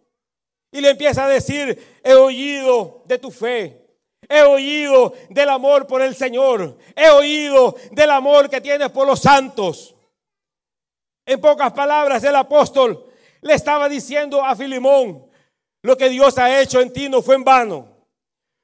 Y 0.74 0.82
le 0.82 0.90
empieza 0.90 1.24
a 1.24 1.28
decir, 1.28 2.00
he 2.04 2.12
oído 2.12 3.02
de 3.06 3.18
tu 3.18 3.30
fe 3.30 3.84
He 4.28 4.42
oído 4.42 5.14
del 5.28 5.48
amor 5.48 5.86
por 5.86 6.02
el 6.02 6.14
Señor. 6.14 6.78
He 6.96 7.08
oído 7.10 7.76
del 7.92 8.10
amor 8.10 8.48
que 8.48 8.60
tienes 8.60 8.90
por 8.90 9.06
los 9.06 9.20
santos. 9.20 9.94
En 11.26 11.40
pocas 11.40 11.72
palabras, 11.72 12.22
el 12.24 12.36
apóstol 12.36 13.06
le 13.40 13.54
estaba 13.54 13.88
diciendo 13.88 14.44
a 14.44 14.54
Filimón, 14.56 15.26
lo 15.82 15.96
que 15.96 16.08
Dios 16.08 16.38
ha 16.38 16.60
hecho 16.60 16.80
en 16.80 16.92
ti 16.92 17.08
no 17.08 17.22
fue 17.22 17.34
en 17.34 17.44
vano. 17.44 17.88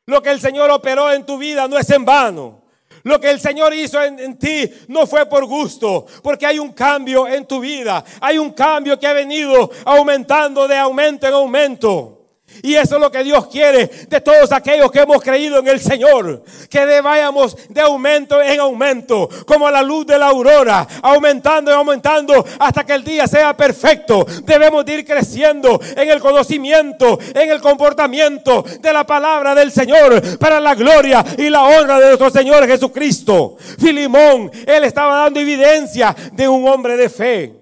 Lo 0.07 0.23
que 0.23 0.31
el 0.31 0.41
Señor 0.41 0.71
operó 0.71 1.13
en 1.13 1.25
tu 1.25 1.39
vida 1.39 1.69
no 1.69 1.79
es 1.79 1.89
en 1.91 2.05
vano. 2.05 2.63
Lo 3.03 3.21
que 3.21 3.31
el 3.31 3.41
Señor 3.41 3.73
hizo 3.75 4.03
en, 4.03 4.39
ti 4.39 4.71
no 4.89 5.07
fue 5.07 5.27
por 5.27 5.47
gusto, 5.47 6.07
porque 6.23 6.47
hay 6.47 6.59
un 6.59 6.73
cambio 6.73 7.27
en 7.27 7.47
tu 7.47 7.61
vida. 7.61 8.05
Hay 8.21 8.39
un 8.39 8.51
cambio 8.51 8.99
que 8.99 9.07
ha 9.07 9.13
venido 9.13 9.71
aumentando 9.85 10.69
de 10.69 10.77
aumento 10.77 11.27
en 11.27 11.35
aumento. 11.35 12.20
Y 12.63 12.75
eso 12.75 12.97
es 12.97 13.01
lo 13.01 13.11
que 13.11 13.25
Dios 13.25 13.47
quiere 13.47 13.87
de 13.87 14.21
todos 14.21 14.53
aquellos 14.53 14.91
que 14.91 15.01
hemos 15.01 15.23
creído 15.23 15.59
en 15.59 15.69
el 15.69 15.81
Señor. 15.81 16.43
Que 16.69 17.01
vayamos 17.01 17.57
de 17.69 17.81
aumento 17.81 18.41
en 18.41 18.61
aumento, 18.61 19.29
como 19.47 19.71
la 19.71 19.83
luz 19.83 20.07
de 20.07 20.19
la 20.19 20.27
aurora, 20.29 20.87
aumentando 21.03 21.71
y 21.71 21.75
aumentando 21.75 22.45
hasta 22.59 22.85
que 22.85 22.93
el 22.93 23.05
día 23.05 23.27
sea 23.27 23.57
perfecto. 23.57 24.27
Debemos 24.45 24.87
ir 24.89 25.05
creciendo 25.05 25.81
en 25.97 26.11
el 26.11 26.21
conocimiento, 26.21 27.19
en 27.35 27.51
el 27.51 27.61
comportamiento 27.61 28.65
de 28.81 28.93
la 28.93 29.07
palabra 29.07 29.55
del 29.55 29.73
Señor, 29.73 30.39
para 30.39 30.61
la 30.61 30.75
gloria 30.75 31.25
y 31.39 31.49
la 31.49 31.65
honra 31.65 31.99
de 31.99 32.07
nuestro 32.07 32.31
Señor 32.31 32.67
Jesucristo. 32.67 33.57
Filimón, 33.79 34.51
él 34.67 34.85
estaba 34.85 35.23
dando 35.23 35.41
evidencia 35.41 36.15
de 36.33 36.49
un 36.49 36.69
hombre 36.69 36.97
de 36.97 37.09
fe 37.09 37.60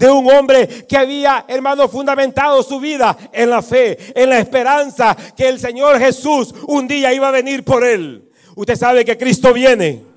de 0.00 0.10
un 0.10 0.28
hombre 0.32 0.66
que 0.88 0.96
había, 0.96 1.44
hermano, 1.46 1.86
fundamentado 1.86 2.62
su 2.62 2.80
vida 2.80 3.16
en 3.30 3.50
la 3.50 3.60
fe, 3.60 3.98
en 4.14 4.30
la 4.30 4.38
esperanza 4.38 5.14
que 5.36 5.46
el 5.46 5.60
Señor 5.60 5.98
Jesús 5.98 6.54
un 6.68 6.88
día 6.88 7.12
iba 7.12 7.28
a 7.28 7.32
venir 7.32 7.62
por 7.64 7.84
él. 7.84 8.30
Usted 8.56 8.76
sabe 8.76 9.04
que 9.04 9.18
Cristo 9.18 9.52
viene. 9.52 10.09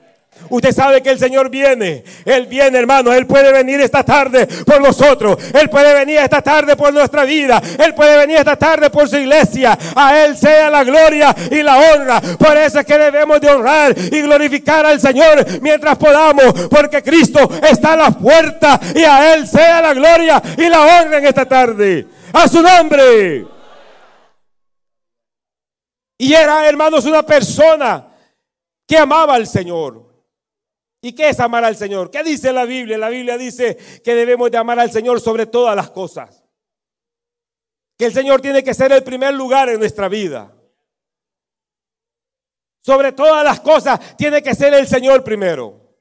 Usted 0.50 0.72
sabe 0.72 1.02
que 1.02 1.10
el 1.10 1.20
Señor 1.20 1.50
viene. 1.50 2.04
Él 2.26 2.48
viene, 2.48 2.78
hermano. 2.78 3.14
Él 3.14 3.26
puede 3.26 3.52
venir 3.52 3.82
esta 3.82 4.04
tarde 4.04 4.46
por 4.66 4.82
nosotros. 4.82 5.38
Él 5.54 5.70
puede 5.70 5.94
venir 5.94 6.20
esta 6.20 6.42
tarde 6.42 6.76
por 6.76 6.94
nuestra 6.94 7.24
vida. 7.24 7.62
Él 7.80 7.96
puede 7.96 8.18
venir 8.18 8.38
esta 8.38 8.56
tarde 8.56 8.90
por 8.90 9.08
su 9.08 9.18
iglesia. 9.18 9.78
A 9.96 10.24
Él 10.24 10.38
sea 10.38 10.70
la 10.70 10.84
gloria 10.84 11.36
y 11.50 11.64
la 11.64 11.78
honra. 11.80 12.22
Por 12.22 12.58
eso 12.58 12.80
es 12.80 12.86
que 12.86 12.98
debemos 12.98 13.42
de 13.42 13.50
honrar 13.50 13.96
y 13.98 14.22
glorificar 14.22 14.86
al 14.86 15.00
Señor 15.00 15.46
mientras 15.62 15.98
podamos. 15.98 16.54
Porque 16.70 17.02
Cristo 17.02 17.50
está 17.68 17.94
a 17.94 17.98
la 17.98 18.12
puerta. 18.12 18.80
Y 18.96 19.04
a 19.04 19.34
Él 19.34 19.48
sea 19.48 19.82
la 19.82 19.94
gloria 19.94 20.42
y 20.58 20.70
la 20.70 20.82
honra 20.82 21.18
en 21.18 21.26
esta 21.26 21.46
tarde. 21.46 22.08
A 22.34 22.48
su 22.48 22.62
nombre. 22.62 23.48
Y 26.18 26.34
era, 26.34 26.68
hermanos, 26.68 27.06
una 27.06 27.24
persona 27.24 28.08
que 28.88 28.98
amaba 28.98 29.36
al 29.36 29.48
Señor. 29.48 30.13
¿Y 31.06 31.12
qué 31.12 31.28
es 31.28 31.40
amar 31.42 31.66
al 31.66 31.76
Señor? 31.76 32.10
¿Qué 32.10 32.24
dice 32.24 32.54
la 32.54 32.64
Biblia? 32.64 32.98
La 32.98 33.10
Biblia 33.10 33.38
dice 33.38 33.78
que 34.02 34.16
debemos 34.16 34.50
de 34.50 34.58
amar 34.58 34.80
al 34.80 34.90
Señor 34.90 35.20
sobre 35.20 35.46
todas 35.46 35.76
las 35.76 35.90
cosas. 35.90 36.46
Que 37.98 38.06
el 38.06 38.14
Señor 38.14 38.40
tiene 38.40 38.64
que 38.64 38.74
ser 38.74 38.90
el 38.94 39.04
primer 39.04 39.34
lugar 39.34 39.68
en 39.68 39.80
nuestra 39.80 40.08
vida. 40.08 40.56
Sobre 42.82 43.12
todas 43.12 43.44
las 43.44 43.60
cosas 43.60 44.16
tiene 44.16 44.42
que 44.42 44.56
ser 44.56 44.74
el 44.74 44.88
Señor 44.88 45.26
primero. 45.26 45.94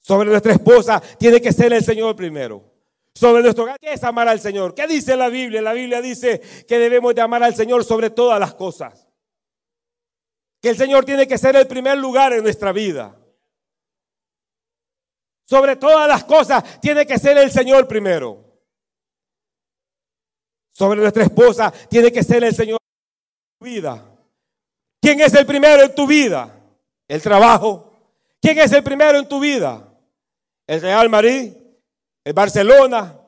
Sobre 0.00 0.30
nuestra 0.30 0.52
esposa 0.52 1.02
tiene 1.18 1.42
que 1.42 1.52
ser 1.52 1.74
el 1.74 1.84
Señor 1.84 2.16
primero. 2.16 2.64
Sobre 3.14 3.42
nuestro 3.42 3.64
hogar, 3.64 3.78
¿qué 3.78 3.92
es 3.92 4.02
amar 4.04 4.26
al 4.26 4.40
Señor? 4.40 4.74
¿Qué 4.74 4.86
dice 4.86 5.18
la 5.18 5.28
Biblia? 5.28 5.60
La 5.60 5.74
Biblia 5.74 6.00
dice 6.00 6.40
que 6.66 6.78
debemos 6.78 7.14
de 7.14 7.20
amar 7.20 7.42
al 7.42 7.54
Señor 7.54 7.84
sobre 7.84 8.08
todas 8.08 8.40
las 8.40 8.54
cosas 8.54 9.05
que 10.60 10.70
el 10.70 10.76
Señor 10.76 11.04
tiene 11.04 11.26
que 11.26 11.38
ser 11.38 11.56
el 11.56 11.66
primer 11.66 11.98
lugar 11.98 12.32
en 12.32 12.42
nuestra 12.42 12.72
vida. 12.72 13.16
Sobre 15.48 15.76
todas 15.76 16.08
las 16.08 16.24
cosas 16.24 16.80
tiene 16.80 17.06
que 17.06 17.18
ser 17.18 17.38
el 17.38 17.50
Señor 17.50 17.86
primero. 17.86 18.44
Sobre 20.72 21.00
nuestra 21.00 21.22
esposa 21.22 21.72
tiene 21.88 22.12
que 22.12 22.22
ser 22.22 22.42
el 22.44 22.54
Señor 22.54 22.78
en 22.80 23.58
tu 23.58 23.64
vida. 23.64 24.04
¿Quién 25.00 25.20
es 25.20 25.32
el 25.34 25.46
primero 25.46 25.84
en 25.84 25.94
tu 25.94 26.06
vida? 26.06 26.52
El 27.08 27.22
trabajo. 27.22 27.92
¿Quién 28.42 28.58
es 28.58 28.72
el 28.72 28.82
primero 28.82 29.18
en 29.18 29.28
tu 29.28 29.40
vida? 29.40 29.88
El 30.66 30.80
Real 30.80 31.08
Madrid, 31.08 31.52
el 32.24 32.32
Barcelona. 32.32 33.18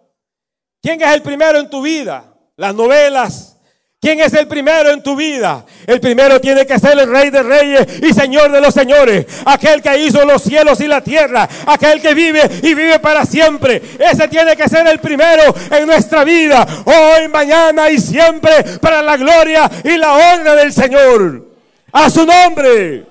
¿Quién 0.82 1.00
es 1.00 1.08
el 1.14 1.22
primero 1.22 1.58
en 1.58 1.70
tu 1.70 1.80
vida? 1.82 2.34
Las 2.56 2.74
novelas, 2.74 3.57
¿Quién 4.00 4.20
es 4.20 4.32
el 4.34 4.46
primero 4.46 4.90
en 4.90 5.02
tu 5.02 5.16
vida? 5.16 5.66
El 5.84 6.00
primero 6.00 6.40
tiene 6.40 6.64
que 6.64 6.78
ser 6.78 6.96
el 6.96 7.10
rey 7.10 7.30
de 7.30 7.42
reyes 7.42 8.00
y 8.00 8.14
señor 8.14 8.52
de 8.52 8.60
los 8.60 8.72
señores. 8.72 9.26
Aquel 9.44 9.82
que 9.82 9.98
hizo 9.98 10.24
los 10.24 10.40
cielos 10.40 10.80
y 10.80 10.86
la 10.86 11.02
tierra. 11.02 11.48
Aquel 11.66 12.00
que 12.00 12.14
vive 12.14 12.42
y 12.62 12.74
vive 12.74 13.00
para 13.00 13.26
siempre. 13.26 13.82
Ese 13.98 14.28
tiene 14.28 14.56
que 14.56 14.68
ser 14.68 14.86
el 14.86 15.00
primero 15.00 15.42
en 15.72 15.86
nuestra 15.86 16.22
vida. 16.22 16.64
Hoy, 16.84 17.26
mañana 17.26 17.90
y 17.90 17.98
siempre 17.98 18.78
para 18.80 19.02
la 19.02 19.16
gloria 19.16 19.68
y 19.82 19.96
la 19.96 20.14
honra 20.14 20.54
del 20.54 20.72
Señor. 20.72 21.48
A 21.90 22.08
su 22.08 22.24
nombre. 22.24 23.04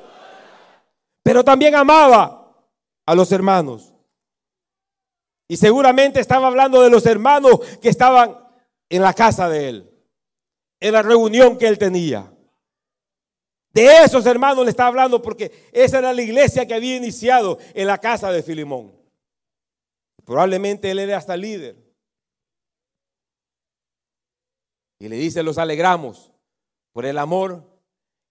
Pero 1.22 1.44
también 1.44 1.76
amaba 1.76 2.54
a 3.06 3.14
los 3.14 3.30
hermanos. 3.34 3.94
Y 5.50 5.58
seguramente 5.58 6.22
estaba 6.22 6.48
hablando 6.48 6.82
de 6.82 6.90
los 6.90 7.06
hermanos 7.06 7.60
que 7.82 7.90
estaban 7.90 8.38
en 8.90 9.02
la 9.02 9.14
casa 9.14 9.50
de 9.50 9.68
él 9.68 9.97
en 10.80 10.94
la 10.94 11.02
reunión 11.02 11.58
que 11.58 11.68
él 11.68 11.78
tenía. 11.78 12.32
De 13.74 14.04
esos 14.04 14.26
hermanos 14.26 14.66
le 14.66 14.72
está 14.72 14.88
hablando 14.88 15.22
porque 15.22 15.70
esa 15.72 16.00
era 16.00 16.14
la 16.14 16.22
iglesia 16.22 16.66
que 16.66 16.74
había 16.74 16.96
iniciado 16.96 17.60
en 17.74 17.88
la 17.88 18.00
casa 18.00 18.32
de 18.32 18.42
Filimón. 18.42 18.92
Probablemente 20.26 20.90
él 20.90 21.00
era 21.00 21.18
hasta 21.18 21.38
líder. 21.38 21.76
Y 25.00 25.08
le 25.08 25.16
dice, 25.16 25.44
los 25.44 25.58
alegramos 25.58 26.32
por 26.92 27.06
el 27.06 27.18
amor 27.18 27.64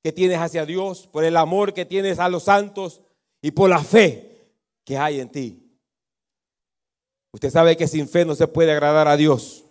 que 0.02 0.12
tienes 0.12 0.38
hacia 0.38 0.66
Dios, 0.66 1.06
por 1.06 1.24
el 1.24 1.36
amor 1.36 1.72
que 1.72 1.84
tienes 1.84 2.18
a 2.18 2.28
los 2.28 2.44
santos 2.44 3.02
y 3.40 3.52
por 3.52 3.70
la 3.70 3.78
fe 3.78 4.50
que 4.84 4.98
hay 4.98 5.20
en 5.20 5.30
ti. 5.30 5.62
Usted 7.32 7.50
sabe 7.50 7.76
que 7.76 7.86
sin 7.86 8.08
fe 8.08 8.24
no 8.24 8.34
se 8.34 8.48
puede 8.48 8.72
agradar 8.72 9.08
a 9.08 9.16
Dios. 9.16 9.65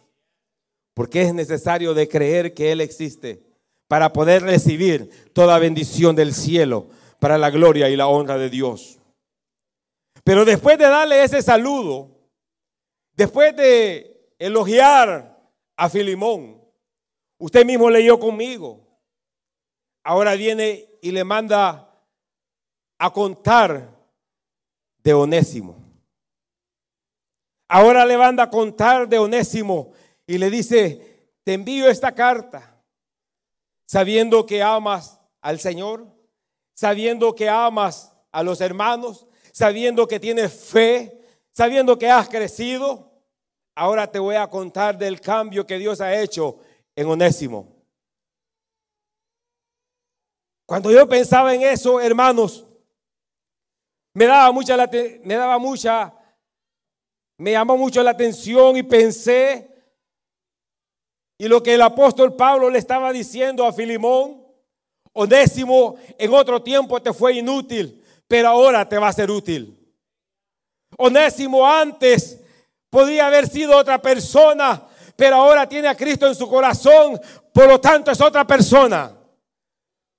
Porque 0.96 1.22
es 1.22 1.34
necesario 1.36 1.94
de 1.94 2.08
creer 2.08 2.56
que 2.56 2.72
Él 2.72 2.82
existe 2.82 3.44
para 3.88 4.12
poder 4.12 4.42
recibir 4.42 5.12
toda 5.34 5.60
bendición 5.60 6.16
del 6.16 6.34
cielo 6.34 6.88
para 7.20 7.38
la 7.38 7.52
gloria 7.52 7.88
y 7.90 7.96
la 7.96 8.08
honra 8.08 8.40
de 8.40 8.50
Dios. 8.50 8.98
Pero 10.24 10.44
después 10.44 10.80
de 10.80 10.86
darle 10.86 11.24
ese 11.24 11.44
saludo, 11.44 12.10
después 13.14 13.56
de 13.56 14.32
elogiar 14.40 15.40
a 15.76 15.90
Filimón, 15.90 16.60
usted 17.38 17.64
mismo 17.64 17.92
leyó 17.92 18.20
conmigo 18.20 18.86
ahora 20.06 20.36
viene 20.36 20.88
y 21.02 21.12
le 21.12 21.24
manda 21.24 21.92
a 22.98 23.12
contar 23.12 23.92
de 25.04 25.14
Onésimo. 25.14 25.76
Ahora 27.68 28.06
le 28.06 28.18
manda 28.18 28.44
a 28.44 28.50
contar 28.50 29.10
de 29.10 29.18
Onésimo 29.18 29.92
y 30.28 30.38
le 30.38 30.50
dice, 30.50 31.30
te 31.44 31.54
envío 31.54 31.90
esta 31.90 32.14
carta, 32.14 32.82
sabiendo 33.88 34.46
que 34.46 34.64
amas 34.64 35.20
al 35.42 35.60
Señor, 35.60 36.08
sabiendo 36.76 37.36
que 37.36 37.48
amas 37.50 38.14
a 38.32 38.44
los 38.44 38.62
hermanos, 38.62 39.28
sabiendo 39.52 40.08
que 40.08 40.20
tienes 40.20 40.54
fe, 40.54 41.22
sabiendo 41.52 41.98
que 41.98 42.10
has 42.10 42.28
crecido. 42.28 43.12
Ahora 43.76 44.12
te 44.12 44.20
voy 44.20 44.36
a 44.36 44.50
contar 44.50 44.98
del 44.98 45.22
cambio 45.22 45.66
que 45.66 45.78
Dios 45.78 46.02
ha 46.02 46.20
hecho 46.20 46.60
en 46.96 47.08
Onésimo. 47.08 47.76
Cuando 50.66 50.92
yo 50.92 51.08
pensaba 51.08 51.54
en 51.54 51.62
eso, 51.62 52.02
hermanos, 52.02 52.66
me 54.14 54.26
daba 54.26 54.52
mucha, 54.52 54.76
me 55.24 55.36
daba 55.36 55.60
mucha, 55.60 56.14
me 57.38 57.52
llamó 57.52 57.78
mucho 57.78 58.02
la 58.02 58.12
atención 58.12 58.76
y 58.78 58.84
pensé, 58.84 59.75
y 61.38 61.48
lo 61.48 61.62
que 61.62 61.74
el 61.74 61.82
apóstol 61.82 62.36
Pablo 62.36 62.70
le 62.70 62.80
estaba 62.80 63.12
diciendo 63.12 63.66
a 63.66 63.74
Filimón, 63.74 64.44
Onésimo 65.18 65.96
en 66.18 66.34
otro 66.34 66.62
tiempo 66.62 67.02
te 67.02 67.14
fue 67.14 67.36
inútil, 67.36 68.04
pero 68.28 68.50
ahora 68.50 68.88
te 68.88 68.98
va 68.98 69.08
a 69.08 69.14
ser 69.14 69.32
útil. 69.32 69.78
Onésimo 70.98 71.66
antes 71.66 72.42
podía 72.90 73.28
haber 73.28 73.48
sido 73.48 73.78
otra 73.78 74.02
persona, 74.02 74.84
pero 75.16 75.38
ahora 75.38 75.68
tiene 75.68 75.88
a 75.88 75.96
Cristo 75.96 76.28
en 76.28 76.36
su 76.36 76.50
corazón, 76.50 77.20
por 77.54 77.68
lo 77.68 77.80
tanto 77.80 78.12
es 78.12 78.20
otra 78.20 78.46
persona. 78.46 79.14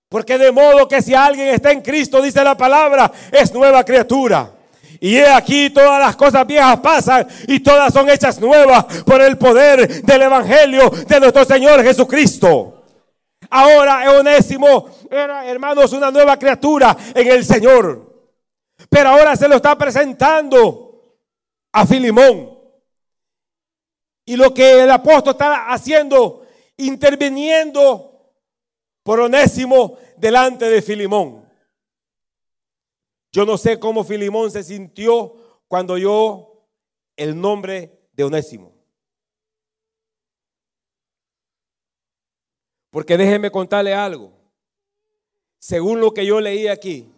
Porque 0.08 0.38
de 0.38 0.50
modo 0.52 0.88
que 0.88 1.02
si 1.02 1.14
alguien 1.14 1.48
está 1.48 1.72
en 1.72 1.82
Cristo, 1.82 2.22
dice 2.22 2.42
la 2.42 2.56
palabra, 2.56 3.12
es 3.32 3.52
nueva 3.52 3.84
criatura. 3.84 4.55
Y 5.00 5.16
he 5.16 5.28
aquí 5.28 5.70
todas 5.70 6.00
las 6.00 6.16
cosas 6.16 6.46
viejas 6.46 6.80
pasan 6.80 7.26
y 7.46 7.60
todas 7.60 7.92
son 7.92 8.08
hechas 8.08 8.40
nuevas 8.40 8.84
por 9.04 9.20
el 9.20 9.36
poder 9.36 10.02
del 10.02 10.22
Evangelio 10.22 10.90
de 10.90 11.20
nuestro 11.20 11.44
Señor 11.44 11.82
Jesucristo. 11.82 12.84
Ahora 13.50 14.10
Onésimo 14.18 14.88
era, 15.10 15.46
hermanos, 15.46 15.92
una 15.92 16.10
nueva 16.10 16.38
criatura 16.38 16.96
en 17.14 17.28
el 17.28 17.44
Señor. 17.44 18.06
Pero 18.88 19.08
ahora 19.10 19.36
se 19.36 19.48
lo 19.48 19.56
está 19.56 19.76
presentando 19.76 21.16
a 21.72 21.86
Filimón. 21.86 22.56
Y 24.24 24.36
lo 24.36 24.52
que 24.52 24.82
el 24.82 24.90
apóstol 24.90 25.32
está 25.32 25.72
haciendo, 25.72 26.44
interviniendo 26.76 28.32
por 29.02 29.20
Onésimo 29.20 29.96
delante 30.16 30.68
de 30.68 30.82
Filimón. 30.82 31.45
Yo 33.36 33.44
no 33.44 33.58
sé 33.58 33.78
cómo 33.78 34.02
Filimón 34.02 34.50
se 34.50 34.64
sintió 34.64 35.60
cuando 35.68 35.92
oyó 35.92 36.64
el 37.16 37.38
nombre 37.38 38.08
de 38.14 38.24
Onésimo. 38.24 38.72
Porque 42.88 43.18
déjeme 43.18 43.50
contarle 43.50 43.92
algo. 43.92 44.32
Según 45.58 46.00
lo 46.00 46.14
que 46.14 46.24
yo 46.24 46.40
leí 46.40 46.66
aquí, 46.66 47.12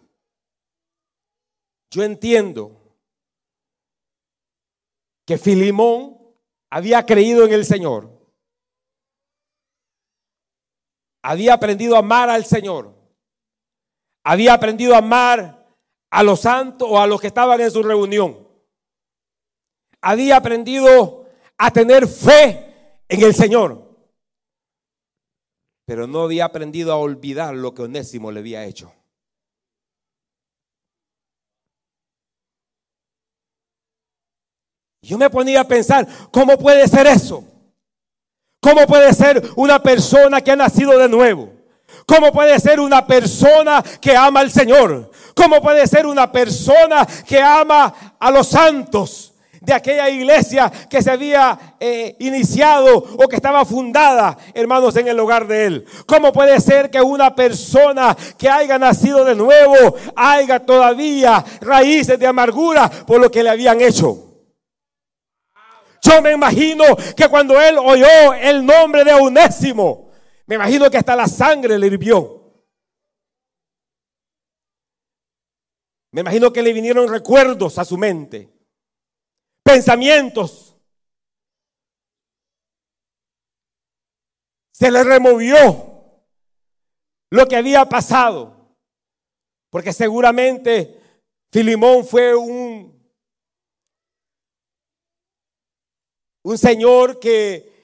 yo 1.88 2.02
entiendo 2.02 2.76
que 5.24 5.38
Filimón 5.38 6.18
había 6.68 7.06
creído 7.06 7.44
en 7.44 7.52
el 7.52 7.64
Señor 7.64 8.10
había 11.22 11.54
aprendido 11.54 11.94
a 11.94 12.00
amar 12.00 12.28
al 12.28 12.44
Señor. 12.44 12.92
Había 14.24 14.54
aprendido 14.54 14.94
a 14.94 14.98
amar 14.98 15.57
a 16.10 16.22
los 16.22 16.40
santos 16.40 16.88
o 16.90 17.00
a 17.00 17.06
los 17.06 17.20
que 17.20 17.26
estaban 17.26 17.60
en 17.60 17.70
su 17.70 17.82
reunión. 17.82 18.46
Había 20.00 20.36
aprendido 20.36 21.26
a 21.56 21.70
tener 21.70 22.06
fe 22.06 23.00
en 23.08 23.22
el 23.22 23.34
Señor. 23.34 23.88
Pero 25.84 26.06
no 26.06 26.22
había 26.22 26.44
aprendido 26.44 26.92
a 26.92 26.96
olvidar 26.96 27.54
lo 27.54 27.74
que 27.74 27.82
Onésimo 27.82 28.30
le 28.30 28.40
había 28.40 28.64
hecho. 28.64 28.92
Yo 35.00 35.16
me 35.16 35.30
ponía 35.30 35.62
a 35.62 35.68
pensar, 35.68 36.06
¿cómo 36.30 36.58
puede 36.58 36.86
ser 36.86 37.06
eso? 37.06 37.42
¿Cómo 38.60 38.86
puede 38.86 39.12
ser 39.14 39.42
una 39.56 39.82
persona 39.82 40.40
que 40.40 40.50
ha 40.50 40.56
nacido 40.56 40.98
de 40.98 41.08
nuevo? 41.08 41.57
¿Cómo 42.08 42.32
puede 42.32 42.58
ser 42.58 42.80
una 42.80 43.06
persona 43.06 43.84
que 44.00 44.16
ama 44.16 44.40
al 44.40 44.50
Señor? 44.50 45.10
¿Cómo 45.34 45.60
puede 45.60 45.86
ser 45.86 46.06
una 46.06 46.32
persona 46.32 47.06
que 47.26 47.38
ama 47.38 48.16
a 48.18 48.30
los 48.30 48.48
santos 48.48 49.34
de 49.60 49.74
aquella 49.74 50.08
iglesia 50.08 50.72
que 50.88 51.02
se 51.02 51.10
había 51.10 51.76
eh, 51.78 52.16
iniciado 52.20 52.96
o 52.96 53.28
que 53.28 53.36
estaba 53.36 53.62
fundada, 53.66 54.38
hermanos, 54.54 54.96
en 54.96 55.08
el 55.08 55.20
hogar 55.20 55.46
de 55.46 55.66
él? 55.66 55.84
¿Cómo 56.06 56.32
puede 56.32 56.58
ser 56.62 56.88
que 56.88 57.02
una 57.02 57.34
persona 57.34 58.16
que 58.38 58.48
haya 58.48 58.78
nacido 58.78 59.22
de 59.26 59.34
nuevo 59.34 59.94
haya 60.16 60.60
todavía 60.60 61.44
raíces 61.60 62.18
de 62.18 62.26
amargura 62.26 62.88
por 63.06 63.20
lo 63.20 63.30
que 63.30 63.42
le 63.42 63.50
habían 63.50 63.82
hecho? 63.82 64.16
Yo 66.00 66.22
me 66.22 66.32
imagino 66.32 66.84
que 67.14 67.28
cuando 67.28 67.60
él 67.60 67.76
oyó 67.76 68.32
el 68.40 68.64
nombre 68.64 69.04
de 69.04 69.12
Onésimo, 69.12 70.07
me 70.48 70.54
imagino 70.54 70.90
que 70.90 70.96
hasta 70.96 71.14
la 71.14 71.28
sangre 71.28 71.78
le 71.78 71.86
hirvió. 71.86 72.64
Me 76.10 76.22
imagino 76.22 76.52
que 76.52 76.62
le 76.62 76.72
vinieron 76.72 77.08
recuerdos 77.08 77.78
a 77.78 77.84
su 77.84 77.96
mente, 77.96 78.50
pensamientos. 79.62 80.76
Se 84.72 84.90
le 84.90 85.04
removió 85.04 86.24
lo 87.30 87.46
que 87.46 87.56
había 87.56 87.84
pasado, 87.84 88.74
porque 89.70 89.92
seguramente 89.92 90.98
Filimón 91.52 92.06
fue 92.06 92.34
un 92.34 92.98
Un 96.48 96.56
Señor 96.56 97.20
que 97.20 97.77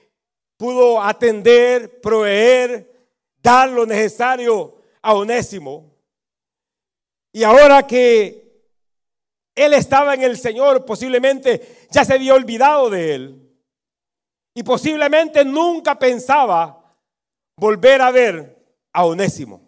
pudo 0.57 1.01
atender, 1.01 2.01
proveer, 2.01 3.09
dar 3.41 3.69
lo 3.69 3.85
necesario 3.85 4.81
a 5.01 5.13
Onésimo. 5.13 5.93
Y 7.31 7.43
ahora 7.43 7.85
que 7.85 8.45
él 9.55 9.73
estaba 9.73 10.13
en 10.13 10.23
el 10.23 10.37
Señor, 10.37 10.85
posiblemente 10.85 11.87
ya 11.91 12.03
se 12.05 12.13
había 12.13 12.33
olvidado 12.33 12.89
de 12.89 13.15
él. 13.15 13.41
Y 14.53 14.63
posiblemente 14.63 15.43
nunca 15.43 15.99
pensaba 15.99 16.95
volver 17.57 18.01
a 18.01 18.11
ver 18.11 18.57
a 18.93 19.05
Onésimo. 19.05 19.61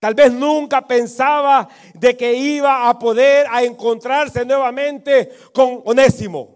Tal 0.00 0.14
vez 0.14 0.32
nunca 0.32 0.86
pensaba 0.86 1.68
de 1.94 2.16
que 2.16 2.34
iba 2.34 2.88
a 2.88 2.98
poder 2.98 3.46
a 3.50 3.62
encontrarse 3.62 4.44
nuevamente 4.44 5.32
con 5.52 5.80
Onésimo. 5.84 6.53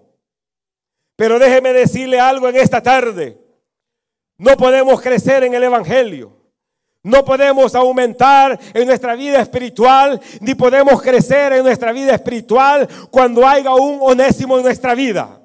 Pero 1.19 1.41
déjeme 1.41 1.73
decirle 1.73 2.21
algo 2.21 2.49
en 2.49 2.55
esta 2.55 2.81
tarde. 2.81 3.37
No 4.37 4.57
podemos 4.57 5.01
crecer 5.01 5.43
en 5.43 5.53
el 5.53 5.65
Evangelio. 5.65 6.33
No 7.03 7.25
podemos 7.25 7.75
aumentar 7.75 8.57
en 8.73 8.87
nuestra 8.87 9.17
vida 9.17 9.41
espiritual, 9.41 10.21
ni 10.41 10.55
podemos 10.55 11.03
crecer 11.03 11.55
en 11.55 11.65
nuestra 11.65 11.91
vida 11.91 12.15
espiritual 12.15 12.89
cuando 13.11 13.45
haya 13.45 13.75
un 13.75 13.99
onésimo 14.01 14.59
en 14.59 14.63
nuestra 14.63 14.95
vida. 14.95 15.43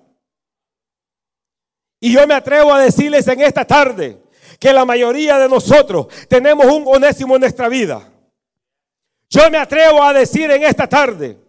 Y 1.99 2.13
yo 2.13 2.27
me 2.27 2.35
atrevo 2.35 2.71
a 2.71 2.79
decirles 2.79 3.27
en 3.27 3.41
esta 3.41 3.65
tarde 3.65 4.21
que 4.59 4.73
la 4.73 4.85
mayoría 4.85 5.39
de 5.39 5.49
nosotros 5.49 6.05
tenemos 6.27 6.67
un 6.67 6.83
onésimo 6.85 7.33
en 7.33 7.41
nuestra 7.41 7.67
vida. 7.67 8.11
Yo 9.27 9.49
me 9.49 9.57
atrevo 9.57 10.03
a 10.03 10.13
decir 10.13 10.51
en 10.51 10.61
esta 10.61 10.87
tarde 10.87 11.39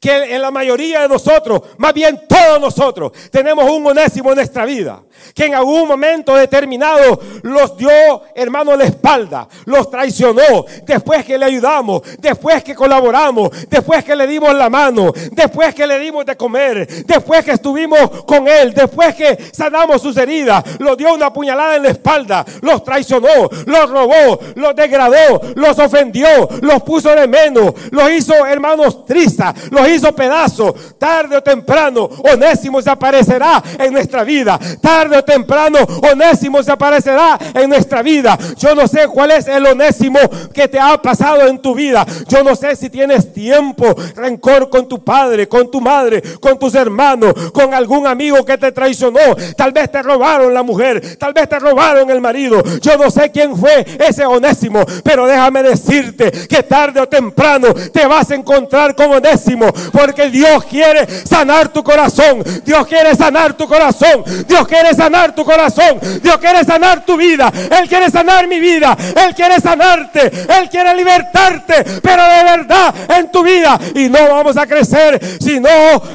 que 0.00 0.34
en 0.34 0.42
la 0.42 0.50
mayoría 0.50 1.02
de 1.02 1.08
nosotros, 1.08 1.62
más 1.78 1.94
bien 1.94 2.22
todos 2.28 2.60
nosotros, 2.60 3.12
tenemos 3.30 3.70
un 3.70 3.86
onésimo 3.86 4.30
en 4.30 4.36
nuestra 4.36 4.64
vida, 4.64 5.02
que 5.34 5.46
en 5.46 5.54
algún 5.54 5.86
momento 5.86 6.34
determinado 6.34 7.20
los 7.42 7.76
dio, 7.76 8.22
hermano, 8.34 8.76
la 8.76 8.84
espalda, 8.84 9.48
los 9.64 9.90
traicionó, 9.90 10.64
después 10.84 11.24
que 11.24 11.38
le 11.38 11.46
ayudamos, 11.46 12.02
después 12.18 12.62
que 12.64 12.74
colaboramos, 12.74 13.50
después 13.68 14.04
que 14.04 14.16
le 14.16 14.26
dimos 14.26 14.54
la 14.54 14.68
mano, 14.68 15.12
después 15.32 15.74
que 15.74 15.86
le 15.86 15.98
dimos 15.98 16.26
de 16.26 16.36
comer, 16.36 17.04
después 17.04 17.44
que 17.44 17.52
estuvimos 17.52 18.24
con 18.24 18.48
él, 18.48 18.74
después 18.74 19.14
que 19.14 19.38
sanamos 19.52 20.02
sus 20.02 20.16
heridas, 20.16 20.64
los 20.78 20.96
dio 20.96 21.14
una 21.14 21.32
puñalada 21.32 21.76
en 21.76 21.84
la 21.84 21.90
espalda, 21.90 22.44
los 22.60 22.82
traicionó, 22.84 23.48
los 23.66 23.90
robó, 23.90 24.40
los 24.54 24.74
degradó, 24.74 25.40
los 25.54 25.78
ofendió, 25.78 26.48
los 26.60 26.82
puso 26.82 27.14
de 27.14 27.26
menos, 27.26 27.72
los 27.90 28.10
hizo 28.10 28.34
hermanos 28.46 29.04
tristes, 29.06 29.22
los 29.72 29.88
hizo 29.88 30.14
pedazos. 30.14 30.74
Tarde 30.98 31.36
o 31.36 31.42
temprano, 31.42 32.08
Onésimo 32.32 32.80
se 32.80 32.90
aparecerá 32.90 33.62
en 33.78 33.92
nuestra 33.92 34.22
vida. 34.22 34.58
Tarde 34.80 35.16
o 35.16 35.24
temprano, 35.24 35.78
Onésimo 36.12 36.62
se 36.62 36.70
aparecerá 36.70 37.38
en 37.54 37.68
nuestra 37.68 38.02
vida. 38.02 38.38
Yo 38.58 38.74
no 38.74 38.86
sé 38.86 39.08
cuál 39.08 39.32
es 39.32 39.48
el 39.48 39.66
Onésimo 39.66 40.18
que 40.52 40.68
te 40.68 40.78
ha 40.78 41.00
pasado 41.00 41.46
en 41.46 41.58
tu 41.58 41.74
vida. 41.74 42.06
Yo 42.28 42.44
no 42.44 42.54
sé 42.54 42.76
si 42.76 42.90
tienes 42.90 43.32
tiempo, 43.32 43.94
rencor 44.14 44.68
con 44.68 44.86
tu 44.86 45.02
padre, 45.02 45.48
con 45.48 45.70
tu 45.70 45.80
madre, 45.80 46.22
con 46.38 46.58
tus 46.58 46.74
hermanos, 46.74 47.32
con 47.52 47.72
algún 47.72 48.06
amigo 48.06 48.44
que 48.44 48.58
te 48.58 48.72
traicionó. 48.72 49.20
Tal 49.56 49.72
vez 49.72 49.90
te 49.90 50.02
robaron 50.02 50.52
la 50.52 50.62
mujer, 50.62 51.16
tal 51.16 51.32
vez 51.32 51.48
te 51.48 51.58
robaron 51.58 52.10
el 52.10 52.20
marido. 52.20 52.62
Yo 52.80 52.98
no 52.98 53.10
sé 53.10 53.30
quién 53.30 53.56
fue 53.56 53.86
ese 54.06 54.26
Onésimo, 54.26 54.84
pero 55.02 55.26
déjame 55.26 55.62
decirte 55.62 56.30
que 56.30 56.62
tarde 56.62 57.00
o 57.00 57.08
temprano 57.08 57.68
te 57.92 58.06
vas 58.06 58.30
a 58.30 58.34
encontrar 58.34 58.94
con 58.94 59.10
Onésimo, 59.12 59.61
porque 59.92 60.30
Dios 60.30 60.64
quiere 60.64 61.06
sanar 61.26 61.68
tu 61.68 61.82
corazón. 61.82 62.42
Dios 62.64 62.86
quiere 62.86 63.14
sanar 63.14 63.54
tu 63.54 63.66
corazón. 63.66 64.24
Dios 64.46 64.66
quiere 64.66 64.94
sanar 64.94 65.34
tu 65.34 65.44
corazón. 65.44 65.98
Dios 66.22 66.38
quiere 66.38 66.64
sanar 66.64 67.04
tu 67.04 67.16
vida. 67.16 67.52
Él 67.78 67.88
quiere 67.88 68.10
sanar 68.10 68.46
mi 68.46 68.60
vida. 68.60 68.96
Él 69.16 69.34
quiere 69.34 69.60
sanarte. 69.60 70.30
Él 70.48 70.68
quiere 70.70 70.94
libertarte, 70.94 71.84
pero 72.02 72.22
de 72.24 72.44
verdad 72.44 72.94
en 73.18 73.30
tu 73.30 73.42
vida. 73.42 73.78
Y 73.94 74.08
no 74.08 74.28
vamos 74.28 74.56
a 74.56 74.66
crecer 74.66 75.20
si 75.40 75.60
no 75.60 75.68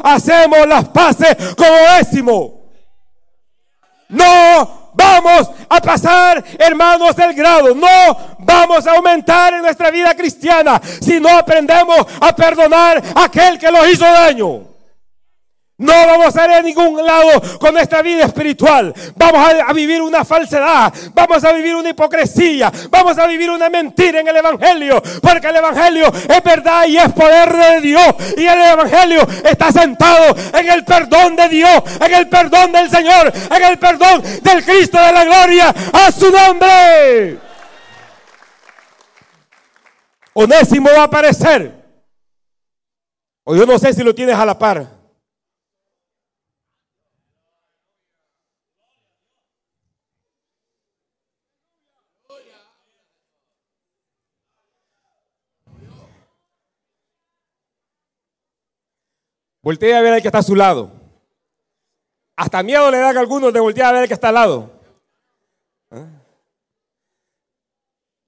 hacemos 0.03 0.67
las 0.67 0.89
paces 0.89 1.35
como 1.55 1.71
Onésimo. 1.71 2.57
No 4.09 4.91
vamos 4.93 5.49
a 5.69 5.81
pasar, 5.81 6.43
hermanos, 6.57 7.15
del 7.15 7.33
grado. 7.33 7.73
No 7.75 8.35
vamos 8.39 8.85
a 8.87 8.93
aumentar 8.93 9.53
en 9.53 9.61
nuestra 9.61 9.91
vida 9.91 10.13
cristiana 10.15 10.81
si 11.01 11.19
no 11.19 11.29
aprendemos 11.29 12.05
a 12.19 12.35
perdonar 12.35 13.01
a 13.15 13.23
aquel 13.25 13.57
que 13.57 13.71
nos 13.71 13.87
hizo 13.87 14.05
daño. 14.05 14.76
No 15.79 15.93
vamos 15.93 16.35
a 16.35 16.45
ir 16.45 16.51
a 16.53 16.61
ningún 16.63 17.05
lado 17.05 17.39
con 17.59 17.71
nuestra 17.71 18.01
vida 18.01 18.25
espiritual. 18.25 18.91
Vamos 19.15 19.47
a, 19.67 19.73
vivir 19.73 20.01
una 20.01 20.25
falsedad. 20.25 20.91
Vamos 21.13 21.43
a 21.43 21.53
vivir 21.53 21.75
una 21.75 21.91
hipocresía. 21.91 22.71
Vamos 22.89 23.15
a 23.19 23.27
vivir 23.27 23.51
una 23.51 23.69
mentira 23.69 24.21
en 24.21 24.27
el 24.27 24.37
Evangelio. 24.37 24.99
Porque 25.21 25.47
el 25.47 25.55
Evangelio 25.55 26.07
es 26.07 26.43
verdad 26.43 26.87
y 26.87 26.97
es 26.97 27.13
poder 27.13 27.55
de 27.55 27.81
Dios. 27.81 28.15
Y 28.37 28.47
el 28.47 28.59
Evangelio 28.59 29.21
está 29.43 29.71
sentado 29.71 30.35
en 30.51 30.67
el 30.67 30.83
perdón 30.83 31.35
de 31.35 31.47
Dios. 31.47 31.83
En 32.03 32.11
el 32.11 32.27
perdón 32.27 32.71
del 32.71 32.89
Señor. 32.89 33.31
En 33.55 33.63
el 33.63 33.77
perdón 33.77 34.23
del 34.41 34.65
Cristo 34.65 34.99
de 34.99 35.11
la 35.11 35.25
gloria. 35.25 35.75
A 35.93 36.11
su 36.11 36.31
nombre. 36.31 37.37
Onésimo 40.33 40.89
va 40.89 41.01
a 41.01 41.03
aparecer. 41.03 41.71
O 43.43 43.55
yo 43.55 43.67
no 43.67 43.77
sé 43.77 43.93
si 43.93 44.01
lo 44.01 44.15
tienes 44.15 44.35
a 44.35 44.43
la 44.43 44.57
par. 44.57 44.96
Voltea 59.67 59.97
a 59.97 60.01
ver 60.01 60.13
al 60.13 60.21
que 60.21 60.29
está 60.29 60.37
a 60.37 60.43
su 60.43 60.55
lado. 60.55 60.93
Hasta 62.37 62.63
miedo 62.63 62.89
le 62.89 62.99
dan 62.99 63.17
a 63.17 63.19
algunos 63.19 63.51
de 63.51 63.59
voltear 63.59 63.89
a 63.89 63.91
ver 63.91 64.01
al 64.03 64.07
que 64.07 64.13
está 64.13 64.29
al 64.29 64.35
lado. 64.35 64.71
¿Ah? 65.91 66.07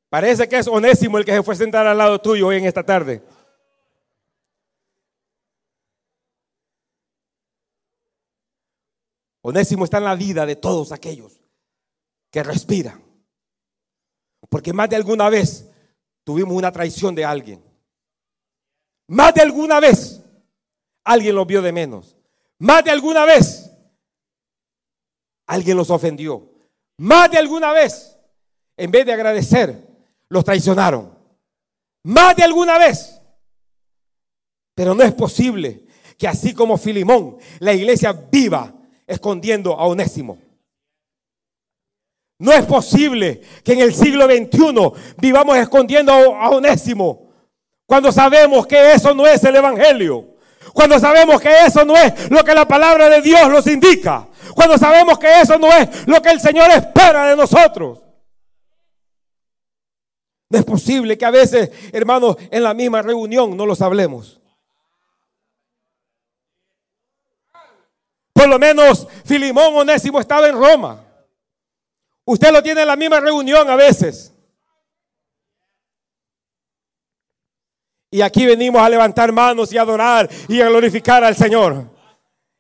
Parece 0.10 0.50
que 0.50 0.58
es 0.58 0.68
Onésimo 0.68 1.18
el 1.18 1.24
que 1.24 1.32
se 1.32 1.42
fue 1.42 1.54
a 1.54 1.58
sentar 1.58 1.88
al 1.88 1.98
lado 1.98 2.20
tuyo 2.20 2.48
hoy 2.48 2.58
en 2.58 2.66
esta 2.66 2.84
tarde. 2.84 3.24
Onésimo 9.42 9.86
está 9.86 10.00
en 10.00 10.04
la 10.04 10.16
vida 10.16 10.46
de 10.46 10.58
todos 10.58 10.92
aquellos 10.92 11.40
que 12.30 12.44
respiran. 12.44 13.02
Porque 14.50 14.74
más 14.74 14.90
de 14.90 14.98
alguna 14.98 15.30
vez 15.30 15.72
tuvimos 16.26 16.54
una 16.54 16.74
traición 16.74 17.16
de 17.16 17.24
alguien. 17.24 17.64
Más 19.08 19.34
de 19.34 19.42
alguna 19.42 19.80
vez 19.80 20.22
alguien 21.04 21.36
los 21.36 21.48
vio 21.48 21.62
de 21.62 21.72
menos. 21.72 22.16
Más 22.60 22.84
de 22.84 22.92
alguna 22.92 23.26
vez 23.26 23.72
alguien 25.48 25.78
los 25.78 25.90
ofendió. 25.90 26.48
Más 26.98 27.32
de 27.32 27.38
alguna 27.38 27.72
vez, 27.72 28.18
en 28.78 28.92
vez 28.92 29.06
de 29.06 29.14
agradecer, 29.14 29.88
los 30.28 30.44
traicionaron. 30.44 31.18
Más 32.04 32.36
de 32.36 32.44
alguna 32.44 32.78
vez. 32.78 33.22
Pero 34.76 34.94
no 34.94 35.04
es 35.04 35.14
posible 35.14 35.86
que 36.18 36.28
así 36.28 36.54
como 36.54 36.78
Filimón, 36.78 37.38
la 37.60 37.74
iglesia 37.74 38.14
viva 38.14 38.74
escondiendo 39.08 39.74
a 39.74 39.86
Onésimo. 39.88 40.38
No 42.38 42.54
es 42.54 42.66
posible 42.66 43.42
que 43.64 43.74
en 43.74 43.80
el 43.80 43.94
siglo 43.94 44.26
XXI 44.26 45.16
vivamos 45.18 45.58
escondiendo 45.58 46.14
a 46.14 46.50
Onésimo 46.50 47.30
cuando 47.86 48.12
sabemos 48.12 48.68
que 48.68 48.94
eso 48.94 49.14
no 49.14 49.26
es 49.26 49.44
el 49.44 49.56
Evangelio. 49.56 50.36
Cuando 50.74 51.00
sabemos 51.00 51.42
que 51.42 51.66
eso 51.66 51.84
no 51.86 51.96
es 51.96 52.30
lo 52.30 52.44
que 52.44 52.54
la 52.54 52.68
palabra 52.68 53.10
de 53.10 53.22
Dios 53.22 53.50
nos 53.50 53.66
indica. 53.68 54.28
Cuando 54.56 54.78
sabemos 54.78 55.18
que 55.18 55.42
eso 55.42 55.58
no 55.58 55.68
es 55.72 56.08
lo 56.08 56.22
que 56.22 56.30
el 56.30 56.40
Señor 56.40 56.70
espera 56.72 57.28
de 57.28 57.36
nosotros. 57.36 58.00
No 60.50 60.58
es 60.58 60.66
posible 60.66 61.18
que 61.18 61.26
a 61.26 61.32
veces, 61.32 61.70
hermanos, 61.94 62.36
en 62.50 62.64
la 62.64 62.74
misma 62.74 63.02
reunión 63.02 63.56
no 63.56 63.66
los 63.66 63.82
hablemos. 63.82 64.40
Por 68.34 68.48
lo 68.48 68.58
menos 68.58 69.08
Filimón 69.26 69.76
Onésimo 69.76 70.20
estaba 70.20 70.48
en 70.48 70.56
Roma. 70.56 71.06
Usted 72.26 72.52
lo 72.52 72.64
tiene 72.64 72.82
en 72.82 72.88
la 72.88 72.96
misma 72.96 73.20
reunión 73.20 73.70
a 73.70 73.76
veces. 73.76 74.34
Y 78.12 78.22
aquí 78.22 78.44
venimos 78.44 78.82
a 78.82 78.90
levantar 78.90 79.32
manos 79.32 79.72
y 79.72 79.78
a 79.78 79.82
adorar 79.82 80.28
y 80.48 80.60
a 80.62 80.68
glorificar 80.68 81.24
al 81.24 81.36
Señor. 81.36 81.99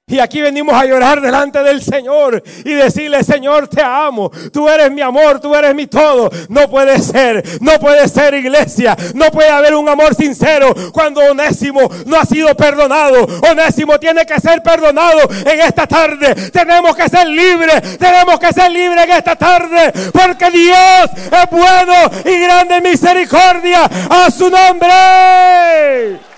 Y 0.10 0.19
aquí 0.19 0.41
venimos 0.41 0.74
a 0.74 0.86
llorar 0.86 1.22
delante 1.22 1.62
del 1.62 1.82
Señor 1.84 2.41
y 2.65 2.74
decirle, 2.74 3.24
Señor, 3.24 3.67
te 3.67 3.82
amo. 3.82 4.32
Tú 4.52 4.67
eres 4.67 4.91
mi 4.91 5.02
amor, 5.02 5.39
tú 5.39 5.56
eres 5.56 5.76
mi 5.76 5.86
todo. 5.86 6.30
No 6.50 6.67
puede 6.69 7.00
ser, 7.00 7.43
no 7.62 7.80
puede 7.80 8.08
ser 8.08 8.34
iglesia. 8.34 8.98
No 9.13 9.30
puede 9.32 9.50
haber 9.50 9.76
un 9.76 9.88
amor 9.88 10.15
sincero 10.15 10.74
cuando 10.91 11.22
Onésimo 11.22 11.89
no 12.08 12.19
ha 12.19 12.26
sido 12.26 12.56
perdonado. 12.56 13.28
Onésimo 13.52 14.00
tiene 14.00 14.26
que 14.26 14.39
ser 14.39 14.63
perdonado 14.63 15.19
en 15.45 15.62
esta 15.62 15.86
tarde. 15.86 16.34
Tenemos 16.52 16.95
que 16.95 17.08
ser 17.08 17.28
libres, 17.28 17.98
tenemos 18.00 18.39
que 18.39 18.52
ser 18.52 18.72
libres 18.72 19.04
en 19.06 19.12
esta 19.12 19.36
tarde. 19.36 19.93
Porque 20.12 20.50
Dios 20.50 21.10
es 21.32 21.50
bueno 21.52 21.93
y 22.26 22.39
grande 22.39 22.82
misericordia 22.82 23.86
a 24.10 24.32
su 24.32 24.50
nombre. 24.50 26.29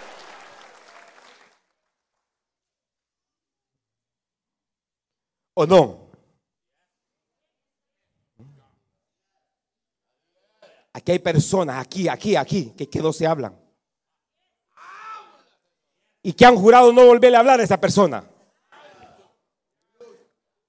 ¿O 5.54 5.66
no? 5.66 6.12
Aquí 10.94 11.14
hay 11.14 11.20
personas, 11.20 11.78
aquí, 11.82 12.08
aquí, 12.08 12.36
aquí, 12.36 12.74
que, 12.78 12.90
que 12.90 13.00
no 13.00 13.14
se 13.14 13.26
hablan. 13.26 13.58
Y 16.22 16.34
que 16.34 16.46
han 16.46 16.56
jurado 16.56 16.92
no 16.92 17.06
volverle 17.06 17.38
a 17.38 17.40
hablar 17.40 17.60
a 17.60 17.64
esa 17.64 17.80
persona. 17.80 18.24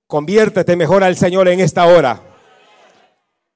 Conviértete 0.07 0.77
mejor 0.77 1.03
al 1.03 1.17
Señor 1.17 1.49
en 1.49 1.61
esta 1.61 1.87
hora. 1.87 2.33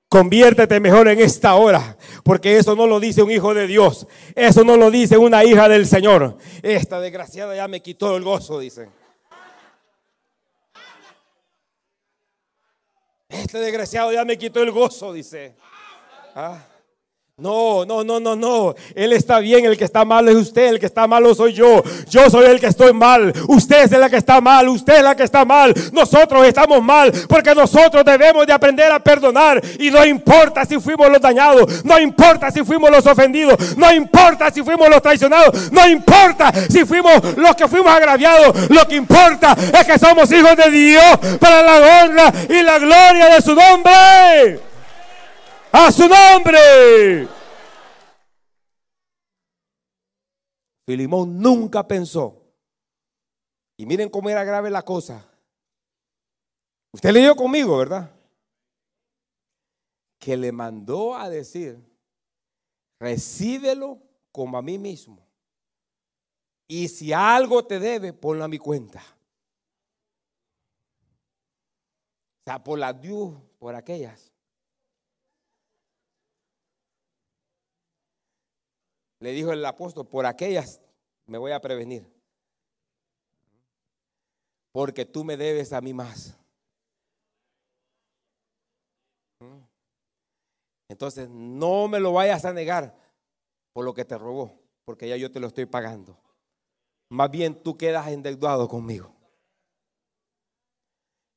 Conviértete 0.09 0.79
mejor 0.81 1.09
en 1.09 1.21
esta 1.21 1.57
hora, 1.57 1.97
porque 2.23 2.57
eso 2.59 2.77
no 2.77 2.87
lo 2.87 3.01
dice 3.01 3.23
un 3.23 3.31
hijo 3.31 3.53
de 3.53 3.67
Dios, 3.67 4.07
eso 4.37 4.63
no 4.63 4.77
lo 4.77 4.91
dice 4.91 5.19
una 5.19 5.45
hija 5.45 5.69
del 5.69 5.85
Señor. 5.85 6.39
Esta 6.63 7.01
desgraciada 7.01 7.57
ya 7.57 7.67
me 7.67 7.83
quitó 7.83 8.17
el 8.17 8.23
gozo, 8.23 8.61
dicen. 8.61 8.89
Este 13.29 13.59
desgraciado 13.59 14.13
ya 14.13 14.25
me 14.25 14.39
quitó 14.39 14.63
el 14.63 14.71
gozo, 14.71 15.13
dice. 15.13 15.55
¿Ah? 16.35 16.63
No, 17.39 17.85
no, 17.85 18.03
no, 18.03 18.19
no, 18.19 18.35
no. 18.35 18.75
Él 18.95 19.13
está 19.13 19.41
bien, 19.41 19.67
el 19.67 19.77
que 19.77 19.85
está 19.85 20.07
mal 20.07 20.27
es 20.27 20.37
usted, 20.37 20.69
el 20.69 20.81
que 20.81 20.87
está 20.87 21.07
malo 21.07 21.35
soy 21.35 21.53
yo. 21.53 21.83
Yo 22.09 22.31
soy 22.31 22.47
el 22.47 22.59
que 22.59 22.69
estoy 22.69 22.95
mal. 22.95 23.31
Usted 23.47 23.83
es 23.83 23.91
la 23.91 24.09
que 24.09 24.17
está 24.17 24.41
mal, 24.41 24.67
usted 24.71 24.97
es 24.97 25.03
la 25.03 25.15
que 25.15 25.25
está 25.25 25.45
mal. 25.45 25.75
Nosotros 25.93 26.47
estamos 26.47 26.83
mal 26.83 27.13
porque 27.29 27.55
nosotros 27.55 28.03
debemos 28.07 28.47
de 28.47 28.55
aprender 28.55 28.91
a 28.91 29.01
perdonar. 29.01 29.63
Y 29.79 29.91
no 29.91 30.03
importa 30.07 30.65
si 30.65 30.81
fuimos 30.81 31.11
los 31.11 31.21
dañados, 31.21 31.85
no 31.85 32.01
importa 32.01 32.51
si 32.51 32.65
fuimos 32.65 32.91
los 32.91 33.07
ofendidos, 33.07 33.77
no 33.77 33.93
importa 33.93 34.51
si 34.51 34.63
fuimos 34.63 34.89
los 34.89 35.03
traicionados, 35.03 35.71
no 35.71 35.87
importa 35.87 36.51
si 36.71 36.87
fuimos 36.87 37.37
los 37.37 37.55
que 37.55 37.69
fuimos 37.69 37.93
agraviados. 37.93 38.71
Lo 38.71 38.89
que 38.89 38.97
importa 38.97 39.55
es 39.79 39.85
que 39.85 39.99
somos 39.99 40.33
hijos 40.33 40.57
de 40.57 40.71
Dios 40.71 41.19
para 41.39 41.63
la 41.63 42.03
honra 42.03 42.33
y 42.49 42.63
la 42.63 42.79
gloria 42.79 43.29
de 43.29 43.43
su 43.43 43.55
nombre 43.55 44.66
a 45.77 45.93
su 45.93 46.09
nombre. 46.09 47.29
Filimón 50.87 51.39
nunca 51.39 51.87
pensó. 51.87 52.43
Y 53.77 53.85
miren 53.85 54.09
cómo 54.09 54.31
era 54.31 54.43
grave 54.45 54.71
la 54.71 54.83
cosa. 54.83 55.29
Usted 56.93 57.13
leyó 57.13 57.37
conmigo, 57.37 57.77
¿verdad? 57.77 58.11
Que 60.19 60.37
le 60.37 60.51
mandó 60.51 61.15
a 61.15 61.29
decir, 61.29 61.79
recíbelo 62.99 64.01
como 64.33 64.57
a 64.57 64.63
mí 64.63 64.79
mismo. 64.79 65.27
Y 66.69 66.89
si 66.89 67.13
algo 67.13 67.67
te 67.67 67.79
debe, 67.79 68.15
ponlo 68.15 68.45
a 68.45 68.49
mi 68.49 68.59
cuenta. 68.59 69.03
O 72.41 72.45
sea, 72.47 72.65
por 72.65 72.79
las 72.79 72.99
Dios, 72.99 73.35
por 73.59 73.75
aquellas. 73.75 74.26
Le 79.21 79.33
dijo 79.33 79.53
el 79.53 79.65
apóstol, 79.65 80.07
por 80.07 80.27
aquellas 80.27 80.81
me 81.27 81.39
voy 81.39 81.53
a 81.53 81.61
prevenir. 81.61 82.07
Porque 84.73 85.05
tú 85.05 85.25
me 85.25 85.37
debes 85.37 85.73
a 85.73 85.81
mí 85.81 85.95
más. 85.95 86.39
Entonces, 90.89 91.29
no 91.29 91.89
me 91.89 91.99
lo 91.99 92.13
vayas 92.13 92.45
a 92.45 92.53
negar 92.53 92.97
por 93.73 93.85
lo 93.85 93.95
que 93.95 94.05
te 94.05 94.17
robó, 94.17 94.61
porque 94.85 95.09
ya 95.09 95.17
yo 95.17 95.31
te 95.31 95.41
lo 95.41 95.49
estoy 95.49 95.67
pagando. 95.67 96.19
Más 97.09 97.31
bien 97.31 97.63
tú 97.63 97.77
quedas 97.77 98.09
endeudado 98.09 98.69
conmigo. 98.69 99.15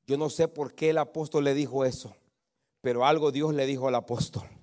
Yo 0.06 0.18
no 0.18 0.30
sé 0.30 0.48
por 0.48 0.74
qué 0.74 0.90
el 0.90 0.98
apóstol 0.98 1.44
le 1.44 1.54
dijo 1.54 1.86
eso, 1.86 2.16
pero 2.82 3.06
algo 3.06 3.32
Dios 3.32 3.54
le 3.54 3.66
dijo 3.66 3.88
al 3.88 3.96
apóstol. 3.96 4.59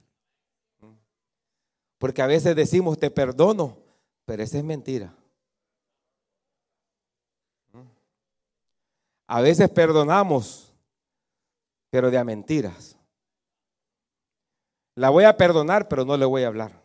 Porque 1.99 2.23
a 2.23 2.27
veces 2.27 2.55
decimos 2.55 2.99
te 2.99 3.11
perdono, 3.11 3.79
pero 4.25 4.43
esa 4.43 4.59
es 4.59 4.65
mentira. 4.65 5.15
A 9.27 9.41
veces 9.41 9.69
perdonamos, 9.71 10.73
pero 11.91 12.11
de 12.11 12.19
a 12.19 12.25
mentiras. 12.25 12.97
La 14.95 15.11
voy 15.11 15.25
a 15.25 15.37
perdonar, 15.37 15.89
pero 15.89 16.05
no 16.05 16.17
le 16.17 16.25
voy 16.25 16.45
a 16.45 16.47
hablar. 16.47 16.81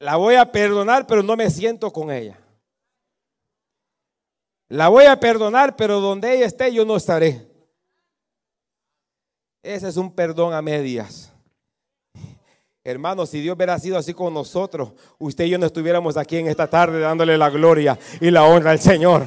La 0.00 0.16
voy 0.16 0.34
a 0.34 0.50
perdonar, 0.50 1.06
pero 1.06 1.22
no 1.22 1.36
me 1.36 1.50
siento 1.50 1.92
con 1.92 2.10
ella. 2.10 2.38
La 4.68 4.88
voy 4.88 5.06
a 5.06 5.18
perdonar, 5.18 5.76
pero 5.76 6.00
donde 6.00 6.34
ella 6.34 6.46
esté 6.46 6.72
yo 6.72 6.84
no 6.84 6.96
estaré. 6.96 7.48
Ese 9.62 9.88
es 9.88 9.96
un 9.96 10.14
perdón 10.14 10.52
a 10.54 10.62
medias. 10.62 11.32
Hermano, 12.90 13.26
si 13.26 13.42
Dios 13.42 13.54
hubiera 13.54 13.78
sido 13.78 13.98
así 13.98 14.14
con 14.14 14.32
nosotros, 14.32 14.92
usted 15.18 15.44
y 15.44 15.50
yo 15.50 15.58
no 15.58 15.66
estuviéramos 15.66 16.16
aquí 16.16 16.38
en 16.38 16.48
esta 16.48 16.68
tarde 16.68 17.00
dándole 17.00 17.36
la 17.36 17.50
gloria 17.50 17.98
y 18.18 18.30
la 18.30 18.44
honra 18.44 18.70
al 18.70 18.78
Señor. 18.78 19.26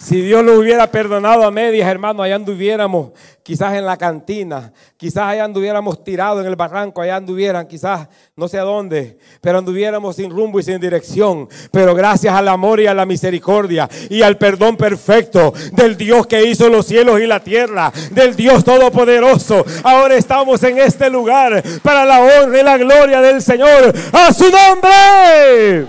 Si 0.00 0.22
Dios 0.22 0.42
lo 0.42 0.58
hubiera 0.58 0.90
perdonado 0.90 1.44
a 1.44 1.50
medias, 1.50 1.86
hermano, 1.86 2.22
allá 2.22 2.36
anduviéramos 2.36 3.10
quizás 3.42 3.74
en 3.74 3.84
la 3.84 3.98
cantina, 3.98 4.72
quizás 4.96 5.24
allá 5.24 5.44
anduviéramos 5.44 6.02
tirados 6.02 6.40
en 6.40 6.46
el 6.46 6.56
barranco, 6.56 7.02
allá 7.02 7.16
anduvieran, 7.16 7.68
quizás 7.68 8.08
no 8.34 8.48
sé 8.48 8.58
a 8.58 8.62
dónde, 8.62 9.18
pero 9.42 9.58
anduviéramos 9.58 10.16
sin 10.16 10.30
rumbo 10.30 10.58
y 10.58 10.62
sin 10.62 10.80
dirección. 10.80 11.50
Pero 11.70 11.94
gracias 11.94 12.34
al 12.34 12.48
amor 12.48 12.80
y 12.80 12.86
a 12.86 12.94
la 12.94 13.04
misericordia 13.04 13.90
y 14.08 14.22
al 14.22 14.38
perdón 14.38 14.78
perfecto 14.78 15.52
del 15.72 15.98
Dios 15.98 16.26
que 16.26 16.44
hizo 16.44 16.70
los 16.70 16.86
cielos 16.86 17.20
y 17.20 17.26
la 17.26 17.40
tierra, 17.40 17.92
del 18.10 18.34
Dios 18.34 18.64
todopoderoso, 18.64 19.66
ahora 19.82 20.14
estamos 20.14 20.62
en 20.62 20.78
este 20.78 21.10
lugar 21.10 21.62
para 21.82 22.06
la 22.06 22.20
honra 22.20 22.58
y 22.58 22.64
la 22.64 22.78
gloria 22.78 23.20
del 23.20 23.42
Señor. 23.42 23.92
A 24.12 24.32
su 24.32 24.44
nombre. 24.50 25.86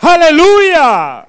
Aleluya. 0.00 1.25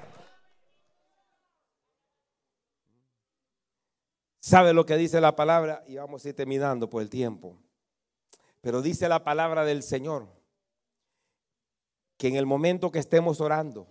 ¿Sabe 4.48 4.72
lo 4.72 4.86
que 4.86 4.96
dice 4.96 5.20
la 5.20 5.36
palabra? 5.36 5.84
Y 5.86 5.96
vamos 5.96 6.24
a 6.24 6.30
ir 6.30 6.34
terminando 6.34 6.88
por 6.88 7.02
el 7.02 7.10
tiempo. 7.10 7.58
Pero 8.62 8.80
dice 8.80 9.06
la 9.06 9.22
palabra 9.22 9.62
del 9.66 9.82
Señor 9.82 10.26
que 12.16 12.28
en 12.28 12.36
el 12.36 12.46
momento 12.46 12.90
que 12.90 12.98
estemos 12.98 13.42
orando 13.42 13.86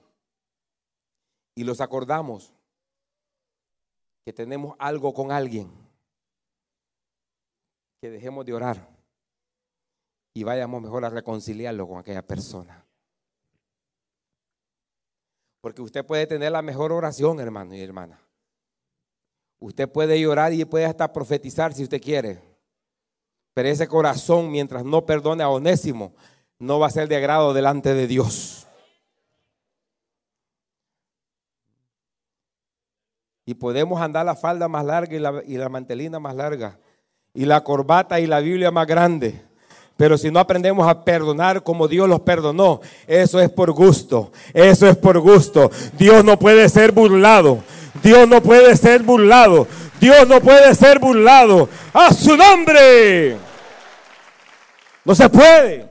y 1.53 1.63
los 1.63 1.79
acordamos 1.79 2.55
que 4.25 4.33
tenemos 4.33 4.75
algo 4.79 5.13
con 5.13 5.31
alguien, 5.31 5.71
que 8.01 8.09
dejemos 8.09 8.43
de 8.43 8.55
orar 8.55 8.89
y 10.33 10.43
vayamos 10.43 10.81
mejor 10.81 11.05
a 11.05 11.11
reconciliarlo 11.11 11.87
con 11.87 11.99
aquella 11.99 12.25
persona. 12.25 12.83
Porque 15.61 15.83
usted 15.83 16.03
puede 16.03 16.25
tener 16.25 16.51
la 16.51 16.63
mejor 16.63 16.91
oración, 16.91 17.39
hermano 17.39 17.75
y 17.75 17.81
hermana. 17.81 18.26
Usted 19.59 19.89
puede 19.89 20.19
llorar 20.19 20.53
y 20.53 20.63
puede 20.65 20.85
hasta 20.85 21.11
profetizar 21.11 21.73
si 21.73 21.83
usted 21.83 22.01
quiere. 22.01 22.41
Pero 23.53 23.69
ese 23.69 23.87
corazón, 23.87 24.51
mientras 24.51 24.85
no 24.85 25.05
perdone 25.05 25.43
a 25.43 25.49
Onésimo, 25.49 26.13
no 26.59 26.79
va 26.79 26.87
a 26.87 26.91
ser 26.91 27.07
de 27.07 27.15
agrado 27.15 27.53
delante 27.53 27.93
de 27.93 28.05
Dios. 28.05 28.67
Y 33.45 33.55
podemos 33.55 34.01
andar 34.01 34.25
la 34.25 34.35
falda 34.35 34.67
más 34.67 34.85
larga 34.85 35.15
y 35.15 35.19
la, 35.19 35.41
y 35.45 35.57
la 35.57 35.69
mantelina 35.69 36.19
más 36.19 36.35
larga. 36.35 36.77
Y 37.33 37.45
la 37.45 37.63
corbata 37.63 38.19
y 38.19 38.27
la 38.27 38.41
Biblia 38.41 38.71
más 38.71 38.85
grande. 38.85 39.46
Pero 39.97 40.15
si 40.17 40.29
no 40.29 40.39
aprendemos 40.39 40.87
a 40.87 41.03
perdonar 41.03 41.63
como 41.63 41.87
Dios 41.87 42.07
los 42.07 42.21
perdonó, 42.21 42.81
eso 43.07 43.39
es 43.39 43.49
por 43.49 43.71
gusto. 43.71 44.31
Eso 44.53 44.87
es 44.87 44.95
por 44.95 45.19
gusto. 45.19 45.71
Dios 45.97 46.23
no 46.23 46.37
puede 46.37 46.69
ser 46.69 46.91
burlado. 46.91 47.63
Dios 48.03 48.27
no 48.27 48.41
puede 48.41 48.77
ser 48.77 49.01
burlado. 49.01 49.67
Dios 49.99 50.27
no 50.27 50.39
puede 50.39 50.75
ser 50.75 50.99
burlado. 50.99 51.67
A 51.93 52.13
su 52.13 52.37
nombre. 52.37 53.37
No 55.03 55.15
se 55.15 55.27
puede. 55.29 55.87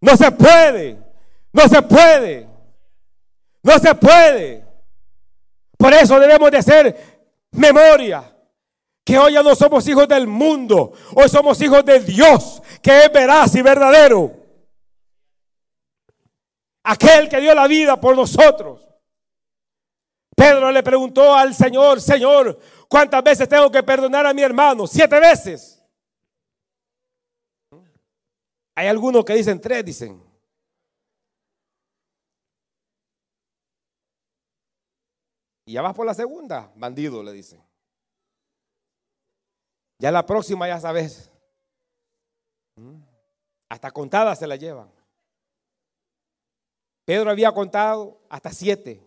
No 0.00 0.14
se 0.14 0.30
puede. 0.30 0.98
No 1.52 1.68
se 1.68 1.82
puede. 1.82 2.46
No 3.62 3.78
se 3.78 3.94
puede. 3.94 4.64
Por 5.78 5.94
eso 5.94 6.20
debemos 6.20 6.50
de 6.50 6.58
hacer 6.58 6.96
memoria. 7.50 8.32
Que 9.04 9.16
hoy 9.18 9.34
ya 9.34 9.42
no 9.42 9.54
somos 9.54 9.86
hijos 9.86 10.08
del 10.08 10.26
mundo. 10.26 10.92
Hoy 11.14 11.28
somos 11.28 11.60
hijos 11.60 11.84
de 11.84 12.00
Dios, 12.00 12.60
que 12.82 13.04
es 13.04 13.12
veraz 13.12 13.54
y 13.54 13.62
verdadero. 13.62 14.32
Aquel 16.84 17.28
que 17.28 17.40
dio 17.40 17.54
la 17.54 17.66
vida 17.66 18.00
por 18.00 18.14
nosotros. 18.16 18.86
Pedro 20.36 20.70
le 20.70 20.82
preguntó 20.82 21.34
al 21.34 21.54
Señor, 21.54 22.00
Señor, 22.00 22.60
¿cuántas 22.88 23.24
veces 23.24 23.48
tengo 23.48 23.70
que 23.70 23.82
perdonar 23.82 24.26
a 24.26 24.34
mi 24.34 24.42
hermano? 24.42 24.86
Siete 24.86 25.18
veces. 25.18 25.82
Hay 28.74 28.86
algunos 28.86 29.24
que 29.24 29.34
dicen 29.34 29.58
tres, 29.58 29.84
dicen. 29.84 30.22
Y 35.64 35.72
ya 35.72 35.82
vas 35.82 35.94
por 35.94 36.06
la 36.06 36.14
segunda, 36.14 36.70
bandido, 36.76 37.22
le 37.22 37.32
dicen. 37.32 37.60
Ya 39.98 40.12
la 40.12 40.24
próxima 40.24 40.68
ya 40.68 40.78
sabes. 40.78 41.30
Hasta 43.68 43.90
contadas 43.90 44.38
se 44.38 44.46
la 44.46 44.56
llevan. 44.56 44.90
Pedro 47.04 47.30
había 47.30 47.52
contado 47.52 48.20
hasta 48.28 48.52
siete. 48.52 49.00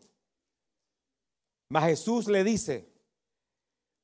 Mas 1.70 1.86
Jesús 1.86 2.28
le 2.28 2.44
dice, 2.44 2.90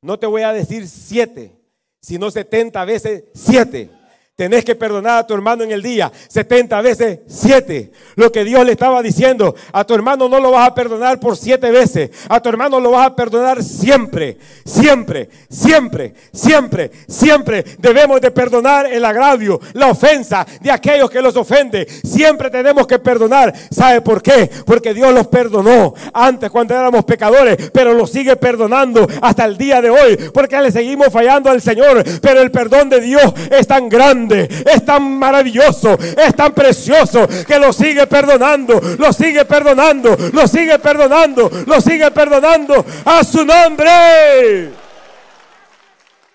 no 0.02 0.20
te 0.20 0.28
voy 0.28 0.44
a 0.44 0.54
decir 0.54 0.88
siete, 0.88 1.60
sino 2.02 2.30
setenta 2.30 2.86
veces 2.86 3.26
siete. 3.34 3.90
Tenés 4.36 4.66
que 4.66 4.76
perdonar 4.76 5.20
a 5.20 5.26
tu 5.26 5.34
hermano 5.34 5.64
en 5.64 5.72
el 5.72 5.82
día 5.82 6.12
70 6.28 6.82
veces 6.82 7.20
7. 7.26 7.90
Lo 8.16 8.34
que 8.34 8.44
Dios 8.44 8.66
le 8.66 8.74
estaba 8.74 9.02
diciendo, 9.02 9.56
a 9.72 9.86
tu 9.86 9.94
hermano 9.94 10.28
no 10.28 10.42
lo 10.42 10.52
vas 10.52 10.68
a 10.68 10.76
perdonar 10.76 11.22
por 11.22 11.38
siete 11.38 11.72
veces. 11.72 12.10
A 12.28 12.42
tu 12.42 12.50
hermano 12.50 12.82
lo 12.82 12.92
vas 12.92 13.08
a 13.08 13.16
perdonar 13.16 13.64
siempre, 13.64 14.38
siempre, 14.66 15.30
siempre, 15.50 16.14
siempre, 16.34 16.92
siempre. 17.08 17.64
Debemos 17.80 18.20
de 18.20 18.30
perdonar 18.30 18.88
el 18.88 19.06
agravio, 19.06 19.62
la 19.72 19.88
ofensa 19.88 20.46
de 20.60 20.70
aquellos 20.70 21.10
que 21.10 21.22
los 21.22 21.38
ofende. 21.38 21.88
Siempre 22.04 22.50
tenemos 22.50 22.86
que 22.88 23.00
perdonar. 23.00 23.54
¿Sabe 23.72 24.02
por 24.02 24.22
qué? 24.22 24.52
Porque 24.66 24.94
Dios 24.94 25.14
los 25.14 25.28
perdonó 25.28 25.94
antes 26.14 26.52
cuando 26.52 26.74
éramos 26.74 27.06
pecadores, 27.06 27.72
pero 27.72 27.94
los 27.94 28.12
sigue 28.12 28.36
perdonando 28.36 29.08
hasta 29.22 29.46
el 29.46 29.58
día 29.58 29.82
de 29.82 29.92
hoy. 29.92 30.18
Porque 30.34 30.62
le 30.62 30.74
seguimos 30.74 31.08
fallando 31.08 31.50
al 31.50 31.62
Señor. 31.62 32.04
Pero 32.22 32.42
el 32.42 32.52
perdón 32.52 32.90
de 32.90 33.00
Dios 33.00 33.34
es 33.50 33.66
tan 33.66 33.88
grande 33.88 34.25
es 34.34 34.86
tan 34.86 35.18
maravilloso, 35.18 35.94
es 35.94 36.36
tan 36.36 36.54
precioso 36.54 37.28
que 37.46 37.60
lo 37.60 37.72
sigue 37.72 38.08
perdonando, 38.08 38.80
lo 38.98 39.14
sigue 39.14 39.46
perdonando, 39.46 40.16
lo 40.34 40.48
sigue 40.48 40.80
perdonando, 40.80 41.50
lo 41.66 41.82
sigue 41.82 42.12
perdonando 42.12 42.86
a 43.06 43.24
su 43.24 43.46
nombre. 43.46 44.72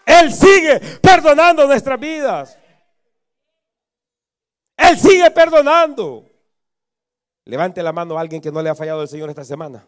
Él 0.07 0.32
sigue 0.32 0.80
perdonando 1.01 1.66
nuestras 1.66 1.99
vidas. 1.99 2.59
Él 4.76 4.99
sigue 4.99 5.30
perdonando. 5.30 6.26
Levante 7.45 7.82
la 7.82 7.93
mano 7.93 8.16
a 8.16 8.20
alguien 8.20 8.41
que 8.41 8.51
no 8.51 8.62
le 8.62 8.70
ha 8.70 8.74
fallado 8.74 9.03
el 9.03 9.09
Señor 9.09 9.28
esta 9.28 9.45
semana. 9.45 9.84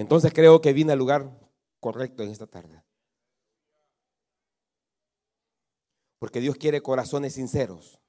Entonces 0.00 0.32
creo 0.32 0.62
que 0.62 0.72
vine 0.72 0.92
al 0.94 0.98
lugar 0.98 1.30
correcto 1.78 2.22
en 2.22 2.30
esta 2.30 2.46
tarde. 2.46 2.82
Porque 6.18 6.40
Dios 6.40 6.56
quiere 6.56 6.80
corazones 6.80 7.34
sinceros. 7.34 8.00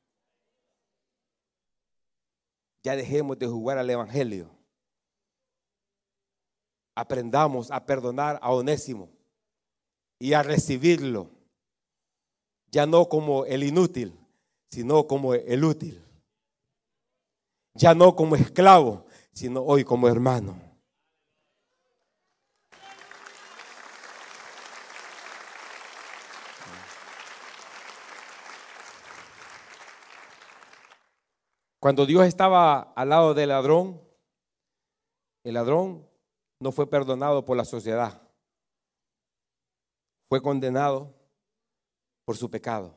Ya 2.82 2.96
dejemos 2.96 3.38
de 3.38 3.46
jugar 3.46 3.78
al 3.78 3.90
Evangelio. 3.90 4.50
Aprendamos 6.96 7.70
a 7.72 7.86
perdonar 7.86 8.40
a 8.42 8.54
Onésimo 8.54 9.10
y 10.18 10.32
a 10.32 10.44
recibirlo. 10.44 11.30
Ya 12.68 12.86
no 12.86 13.10
como 13.10 13.44
el 13.44 13.64
inútil, 13.64 14.18
sino 14.70 15.08
como 15.08 15.34
el 15.34 15.66
útil. 15.66 16.02
Ya 17.74 17.94
no 17.94 18.16
como 18.16 18.38
esclavo, 18.38 19.06
sino 19.34 19.62
hoy 19.62 19.84
como 19.84 20.08
hermano. 20.08 20.71
Cuando 31.82 32.06
Dios 32.06 32.28
estaba 32.28 32.94
al 32.94 33.10
lado 33.10 33.34
del 33.34 33.50
ladrón, 33.50 34.00
el 35.44 35.56
ladrón 35.56 36.08
no 36.60 36.72
fue 36.72 36.88
perdonado 36.88 37.44
por 37.44 37.58
la 37.58 37.66
sociedad. 37.66 38.22
Fue 40.30 40.44
condenado 40.44 41.12
por 42.24 42.38
su 42.38 42.52
pecado. 42.52 42.96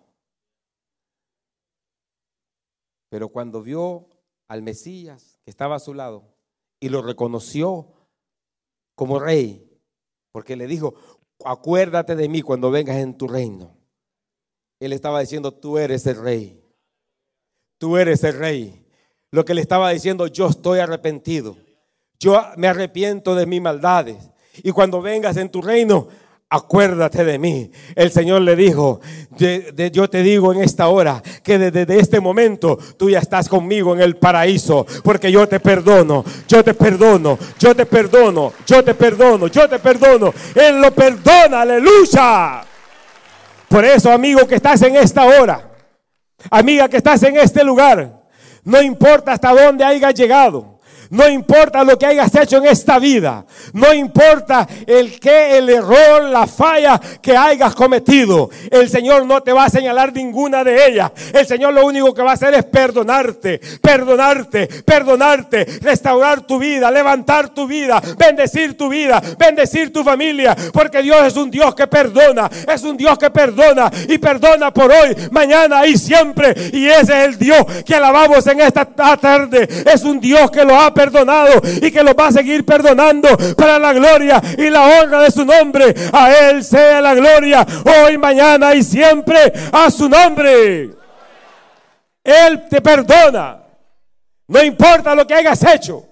Pero 3.09 3.31
cuando 3.31 3.63
vio 3.63 4.07
al 4.49 4.61
Mesías 4.61 5.41
que 5.45 5.51
estaba 5.51 5.77
a 5.77 5.81
su 5.81 5.95
lado 5.95 6.37
y 6.79 6.91
lo 6.91 7.01
reconoció 7.01 7.91
como 8.95 9.19
rey, 9.19 9.81
porque 10.31 10.57
le 10.57 10.67
dijo, 10.67 10.95
acuérdate 11.43 12.17
de 12.17 12.29
mí 12.29 12.43
cuando 12.43 12.71
vengas 12.71 12.97
en 12.97 13.17
tu 13.17 13.29
reino. 13.29 13.79
Él 14.79 14.93
estaba 14.93 15.21
diciendo, 15.21 15.55
tú 15.55 15.79
eres 15.79 16.07
el 16.07 16.21
rey 16.21 16.64
tú 17.85 17.99
eres 17.99 18.25
el 18.25 18.39
rey. 18.39 18.83
Lo 19.31 19.45
que 19.45 19.53
le 19.53 19.61
estaba 19.61 19.91
diciendo, 19.91 20.27
yo 20.27 20.47
estoy 20.47 20.79
arrepentido. 20.79 21.55
Yo 22.19 22.43
me 22.57 22.67
arrepiento 22.67 23.35
de 23.35 23.45
mis 23.45 23.61
maldades. 23.61 24.17
Y 24.63 24.71
cuando 24.71 25.03
vengas 25.03 25.37
en 25.37 25.51
tu 25.51 25.61
reino, 25.61 26.09
acuérdate 26.49 27.27
de 27.27 27.39
mí. 27.39 27.71
El 27.95 28.11
Señor 28.11 28.41
le 28.41 28.57
dijo, 28.57 29.03
yo 29.93 30.09
te 30.09 30.23
digo 30.23 30.55
en 30.55 30.63
esta 30.63 30.89
hora 30.89 31.23
que 31.43 31.59
desde 31.59 32.01
este 32.01 32.21
momento 32.21 32.79
tú 32.97 33.11
ya 33.11 33.19
estás 33.19 33.51
conmigo 33.51 33.95
en 33.95 34.01
el 34.01 34.17
paraíso, 34.17 34.87
porque 35.03 35.31
yo 35.31 35.47
te 35.47 35.61
perdono, 35.61 36.25
yo 36.49 36.65
te 36.65 36.73
perdono, 36.73 37.39
yo 37.59 37.77
te 37.77 37.85
perdono, 37.85 38.51
yo 38.67 38.83
te 38.83 38.95
perdono, 38.95 39.47
yo 39.49 39.69
te 39.69 39.79
perdono. 39.79 40.33
Él 40.55 40.81
lo 40.81 40.91
perdona, 40.95 41.61
aleluya. 41.61 42.63
Por 43.69 43.85
eso, 43.85 44.11
amigo, 44.11 44.47
que 44.47 44.55
estás 44.55 44.81
en 44.81 44.97
esta 44.97 45.27
hora, 45.27 45.74
Amiga 46.51 46.89
que 46.89 46.97
estás 46.99 47.23
en 47.23 47.37
este 47.37 47.65
lugar, 47.65 48.23
no 48.65 48.83
importa 48.83 49.33
hasta 49.33 49.53
dónde 49.53 49.85
hayas 49.85 50.15
llegado. 50.15 50.74
No 51.15 51.29
importa 51.29 51.85
lo 51.85 51.97
que 51.97 52.07
hayas 52.07 52.35
hecho 52.35 52.57
en 52.57 52.67
esta 52.67 52.99
vida. 52.99 53.45
No 53.73 53.95
importa 53.95 54.67
el 54.85 55.21
que, 55.21 55.59
el 55.59 55.71
error, 55.71 56.25
la 56.25 56.45
falla 56.49 57.01
que 57.23 57.37
hayas 57.37 57.73
cometido. 57.77 58.51
El 58.69 58.91
Señor 58.91 59.25
no 59.25 59.41
te 59.41 59.53
va 59.53 59.67
a 59.67 59.71
señalar 59.71 60.13
ninguna 60.13 60.65
de 60.65 60.89
ellas. 60.89 61.13
El 61.33 61.47
Señor 61.47 61.73
lo 61.73 61.87
único 61.87 62.13
que 62.13 62.23
va 62.23 62.33
a 62.33 62.35
hacer 62.35 62.55
es 62.55 62.65
perdonarte, 62.65 63.61
perdonarte, 63.81 64.67
perdonarte, 64.85 65.65
restaurar 65.83 66.41
tu 66.41 66.59
vida, 66.59 66.91
levantar 66.91 67.51
tu 67.51 67.69
vida, 67.69 68.03
bendecir 68.19 68.77
tu 68.77 68.89
vida, 68.89 69.23
bendecir 69.39 69.93
tu 69.93 70.03
familia. 70.03 70.57
Porque 70.73 71.01
Dios 71.01 71.25
es 71.29 71.37
un 71.37 71.49
Dios 71.49 71.77
que 71.77 71.87
perdona. 71.87 72.51
Es 72.67 72.83
un 72.83 72.97
Dios 72.97 73.17
que 73.19 73.31
perdona 73.31 73.89
y 74.09 74.19
perdona 74.19 74.75
por 74.75 74.91
hoy, 74.91 75.15
mañana 75.31 75.87
y 75.87 75.97
siempre. 75.97 76.71
Y 76.73 76.87
ese 76.87 77.21
es 77.21 77.29
el 77.29 77.39
Dios 77.39 77.65
que 77.87 77.95
alabamos 77.95 78.45
en 78.49 78.63
esta 78.63 78.85
tarde. 78.85 79.69
Es 79.93 80.03
un 80.03 80.19
Dios 80.19 80.51
que 80.51 80.65
lo 80.65 80.75
ha 80.77 80.93
perdonado 80.93 81.04
y 81.83 81.91
que 81.91 82.03
lo 82.03 82.15
va 82.15 82.29
a 82.29 82.33
seguir 82.33 82.65
perdonando 82.65 83.29
para 83.57 83.79
la 83.79 83.93
gloria 83.93 84.41
y 84.57 84.71
la 84.71 85.01
honra 85.01 85.23
de 85.23 85.31
su 85.31 85.45
nombre. 85.45 85.95
A 86.13 86.33
Él 86.33 86.65
sea 86.65 87.01
la 87.01 87.15
gloria 87.15 87.67
hoy, 88.05 88.19
mañana 88.19 88.75
y 88.75 88.83
siempre 88.83 89.53
a 89.73 89.91
su 89.91 90.09
nombre. 90.09 90.91
Él 92.23 92.69
te 92.69 92.81
perdona. 92.81 93.63
No 94.47 94.63
importa 94.63 95.15
lo 95.15 95.27
que 95.27 95.35
hayas 95.35 95.63
hecho. 95.65 96.07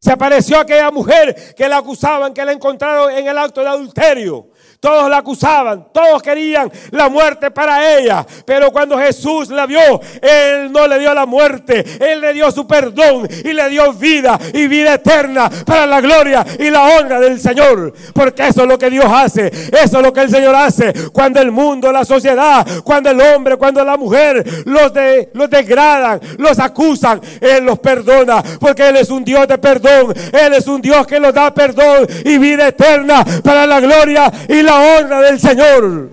Se 0.00 0.12
apareció 0.12 0.58
aquella 0.58 0.90
mujer 0.90 1.54
que 1.54 1.68
la 1.68 1.78
acusaban, 1.78 2.32
que 2.32 2.44
la 2.44 2.52
encontraron 2.52 3.10
en 3.12 3.28
el 3.28 3.36
acto 3.36 3.60
de 3.60 3.68
adulterio. 3.68 4.48
Todos 4.80 5.10
la 5.10 5.18
acusaban, 5.18 5.88
todos 5.92 6.22
querían 6.22 6.72
la 6.92 7.10
muerte 7.10 7.50
para 7.50 7.98
ella. 7.98 8.26
Pero 8.46 8.70
cuando 8.70 8.96
Jesús 8.96 9.50
la 9.50 9.66
vio, 9.66 10.00
Él 10.22 10.72
no 10.72 10.88
le 10.88 10.98
dio 10.98 11.12
la 11.12 11.26
muerte, 11.26 11.84
Él 12.00 12.22
le 12.22 12.32
dio 12.32 12.50
su 12.50 12.66
perdón 12.66 13.28
y 13.44 13.52
le 13.52 13.68
dio 13.68 13.92
vida 13.92 14.40
y 14.54 14.68
vida 14.68 14.94
eterna 14.94 15.50
para 15.66 15.86
la 15.86 16.00
gloria 16.00 16.46
y 16.58 16.70
la 16.70 16.96
honra 16.96 17.20
del 17.20 17.38
Señor. 17.38 17.92
Porque 18.14 18.48
eso 18.48 18.62
es 18.62 18.68
lo 18.68 18.78
que 18.78 18.88
Dios 18.88 19.04
hace, 19.06 19.48
eso 19.48 19.98
es 19.98 20.02
lo 20.02 20.14
que 20.14 20.22
el 20.22 20.30
Señor 20.30 20.54
hace. 20.54 21.10
Cuando 21.12 21.42
el 21.42 21.50
mundo, 21.50 21.92
la 21.92 22.06
sociedad, 22.06 22.66
cuando 22.82 23.10
el 23.10 23.20
hombre, 23.20 23.58
cuando 23.58 23.84
la 23.84 23.98
mujer 23.98 24.42
los, 24.64 24.94
de, 24.94 25.28
los 25.34 25.50
degradan, 25.50 26.20
los 26.38 26.58
acusan, 26.58 27.20
Él 27.42 27.66
los 27.66 27.78
perdona. 27.80 28.42
Porque 28.58 28.88
Él 28.88 28.96
es 28.96 29.10
un 29.10 29.24
Dios 29.24 29.46
de 29.46 29.58
perdón, 29.58 30.14
Él 30.32 30.54
es 30.54 30.66
un 30.66 30.80
Dios 30.80 31.06
que 31.06 31.20
los 31.20 31.34
da 31.34 31.52
perdón 31.52 32.06
y 32.24 32.38
vida 32.38 32.68
eterna 32.68 33.22
para 33.44 33.66
la 33.66 33.78
gloria 33.78 34.32
y 34.48 34.62
la 34.62 34.69
honra 34.74 35.20
del 35.20 35.38
Señor. 35.38 36.12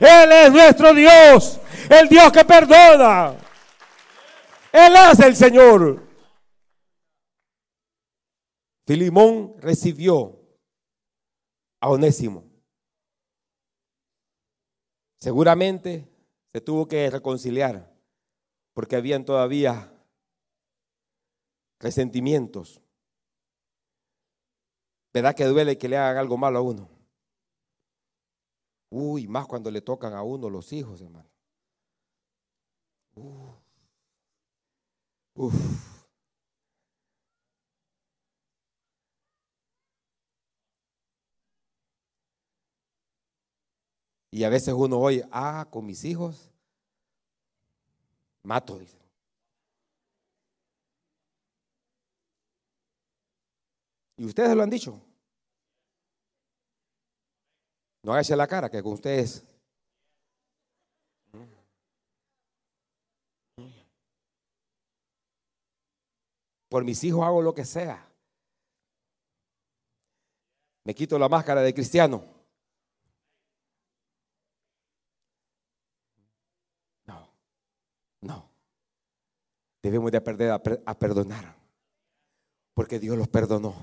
Él 0.00 0.32
es 0.32 0.52
nuestro 0.52 0.94
Dios, 0.94 1.60
el 1.90 2.08
Dios 2.08 2.32
que 2.32 2.44
perdona. 2.44 3.34
Él 4.72 4.94
es 5.10 5.20
el 5.20 5.36
Señor. 5.36 6.06
Filimón 8.86 9.54
recibió 9.58 10.40
a 11.80 11.90
Onésimo. 11.90 12.44
Seguramente 15.18 16.08
se 16.46 16.60
tuvo 16.60 16.86
que 16.86 17.10
reconciliar 17.10 17.92
porque 18.72 18.96
habían 18.96 19.24
todavía 19.24 19.92
resentimientos. 21.80 22.80
¿Verdad 25.12 25.34
que 25.34 25.44
duele 25.44 25.76
que 25.76 25.88
le 25.88 25.96
hagan 25.96 26.18
algo 26.18 26.36
malo 26.36 26.58
a 26.58 26.62
uno? 26.62 26.97
Uy, 28.90 29.26
más 29.28 29.46
cuando 29.46 29.70
le 29.70 29.80
tocan 29.82 30.12
a 30.14 30.22
uno 30.22 30.48
los 30.50 30.72
hijos, 30.72 31.00
hermano. 31.00 31.28
Uf. 35.34 35.54
Y 44.30 44.44
a 44.44 44.48
veces 44.50 44.74
uno 44.76 44.98
oye, 44.98 45.24
ah, 45.32 45.66
con 45.70 45.86
mis 45.86 46.04
hijos, 46.04 46.50
mato, 48.42 48.78
dice. 48.78 48.98
Y 54.16 54.24
ustedes 54.26 54.54
lo 54.56 54.62
han 54.62 54.70
dicho. 54.70 55.07
No 58.08 58.14
hágase 58.14 58.34
la 58.34 58.46
cara 58.46 58.70
que 58.70 58.82
con 58.82 58.94
ustedes. 58.94 59.44
Por 66.70 66.84
mis 66.84 67.04
hijos 67.04 67.22
hago 67.22 67.42
lo 67.42 67.52
que 67.52 67.66
sea. 67.66 68.02
Me 70.84 70.94
quito 70.94 71.18
la 71.18 71.28
máscara 71.28 71.60
de 71.60 71.74
cristiano. 71.74 72.24
No, 77.04 77.30
no. 78.22 78.48
Debemos 79.82 80.10
de 80.10 80.16
aprender 80.16 80.50
a, 80.50 80.62
a 80.86 80.98
perdonar. 80.98 81.54
Porque 82.72 82.98
Dios 82.98 83.18
los 83.18 83.28
perdonó. 83.28 83.74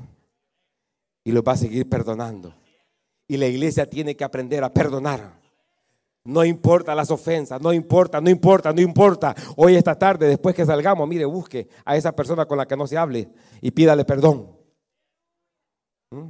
Y 1.24 1.32
los 1.32 1.44
va 1.44 1.52
a 1.52 1.58
seguir 1.58 1.88
perdonando. 1.88 2.65
Y 3.28 3.38
la 3.38 3.48
iglesia 3.48 3.90
tiene 3.90 4.16
que 4.16 4.24
aprender 4.24 4.64
a 4.64 4.74
perdonar. 4.74 5.40
No 6.26 6.44
importa 6.44 6.96
las 6.96 7.12
ofensas, 7.12 7.62
no 7.62 7.72
importa, 7.72 8.20
no 8.20 8.32
importa, 8.32 8.74
no 8.74 8.82
importa. 8.82 9.36
Hoy 9.56 9.76
esta 9.76 9.98
tarde, 9.98 10.28
después 10.28 10.56
que 10.56 10.66
salgamos, 10.66 11.08
mire, 11.08 11.24
busque 11.26 11.68
a 11.86 11.96
esa 11.96 12.16
persona 12.16 12.48
con 12.48 12.58
la 12.58 12.66
que 12.66 12.76
no 12.76 12.88
se 12.88 12.98
hable 12.98 13.30
y 13.62 13.70
pídale 13.70 14.06
perdón. 14.06 14.50
¿Mm? 16.10 16.30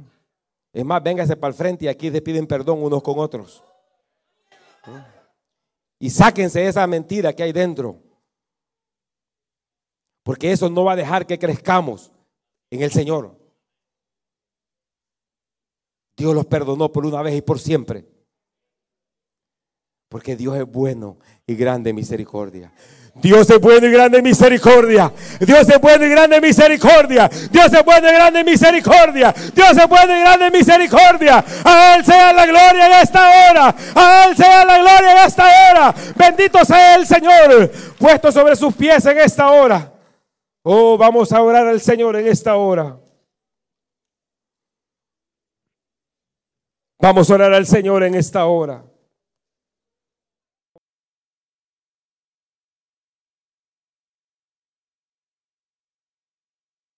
Es 0.74 0.84
más, 0.84 1.02
véngase 1.02 1.36
para 1.36 1.48
el 1.50 1.54
frente 1.54 1.86
y 1.86 1.88
aquí 1.88 2.10
se 2.10 2.20
piden 2.20 2.46
perdón 2.46 2.82
unos 2.82 3.02
con 3.02 3.18
otros. 3.18 3.64
¿Mm? 4.86 4.98
Y 5.98 6.10
sáquense 6.10 6.66
esa 6.66 6.86
mentira 6.86 7.32
que 7.32 7.42
hay 7.42 7.52
dentro. 7.52 8.02
Porque 10.22 10.52
eso 10.52 10.68
no 10.68 10.84
va 10.84 10.92
a 10.92 10.96
dejar 10.96 11.24
que 11.24 11.38
crezcamos 11.38 12.12
en 12.68 12.82
el 12.82 12.90
Señor. 12.90 13.38
Dios 16.16 16.34
los 16.34 16.46
perdonó 16.46 16.90
por 16.90 17.04
una 17.04 17.22
vez 17.22 17.36
y 17.36 17.42
por 17.42 17.58
siempre. 17.58 18.04
Porque 20.08 20.36
Dios 20.36 20.56
es 20.56 20.66
bueno 20.66 21.18
y 21.46 21.54
grande 21.54 21.90
en 21.90 21.96
misericordia. 21.96 22.72
Dios 23.22 23.48
es 23.48 23.60
bueno 23.60 23.86
y 23.86 23.90
grande 23.90 24.18
en 24.18 24.24
misericordia. 24.24 25.12
Dios 25.40 25.68
es 25.68 25.80
bueno 25.80 26.06
y 26.06 26.10
grande 26.10 26.36
en 26.36 26.42
misericordia. 26.42 27.30
Dios 27.50 27.72
es 27.72 27.84
bueno 27.84 28.08
y 28.08 28.12
grande 28.12 28.40
en 28.40 28.46
misericordia. 28.46 29.34
Dios 29.54 29.76
es 29.76 29.88
bueno 29.88 30.16
y 30.16 30.20
grande 30.20 30.46
en 30.46 30.52
misericordia. 30.52 31.44
A 31.64 31.96
Él 31.96 32.04
sea 32.04 32.32
la 32.32 32.46
gloria 32.46 32.86
en 32.86 32.92
esta 33.02 33.50
hora. 33.50 33.74
A 33.94 34.26
Él 34.28 34.36
sea 34.36 34.64
la 34.64 34.78
gloria 34.78 35.12
en 35.12 35.26
esta 35.26 35.44
hora. 35.44 35.94
Bendito 36.14 36.64
sea 36.64 36.96
el 36.96 37.06
Señor. 37.06 37.70
Puesto 37.98 38.30
sobre 38.30 38.54
sus 38.54 38.74
pies 38.74 39.04
en 39.06 39.18
esta 39.18 39.50
hora. 39.50 39.92
Oh, 40.62 40.98
vamos 40.98 41.32
a 41.32 41.40
orar 41.42 41.66
al 41.66 41.80
Señor 41.80 42.16
en 42.16 42.26
esta 42.26 42.56
hora. 42.56 42.98
Vamos 46.98 47.30
a 47.30 47.34
orar 47.34 47.52
al 47.52 47.66
Señor 47.66 48.02
en 48.04 48.14
esta 48.14 48.46
hora. 48.46 48.84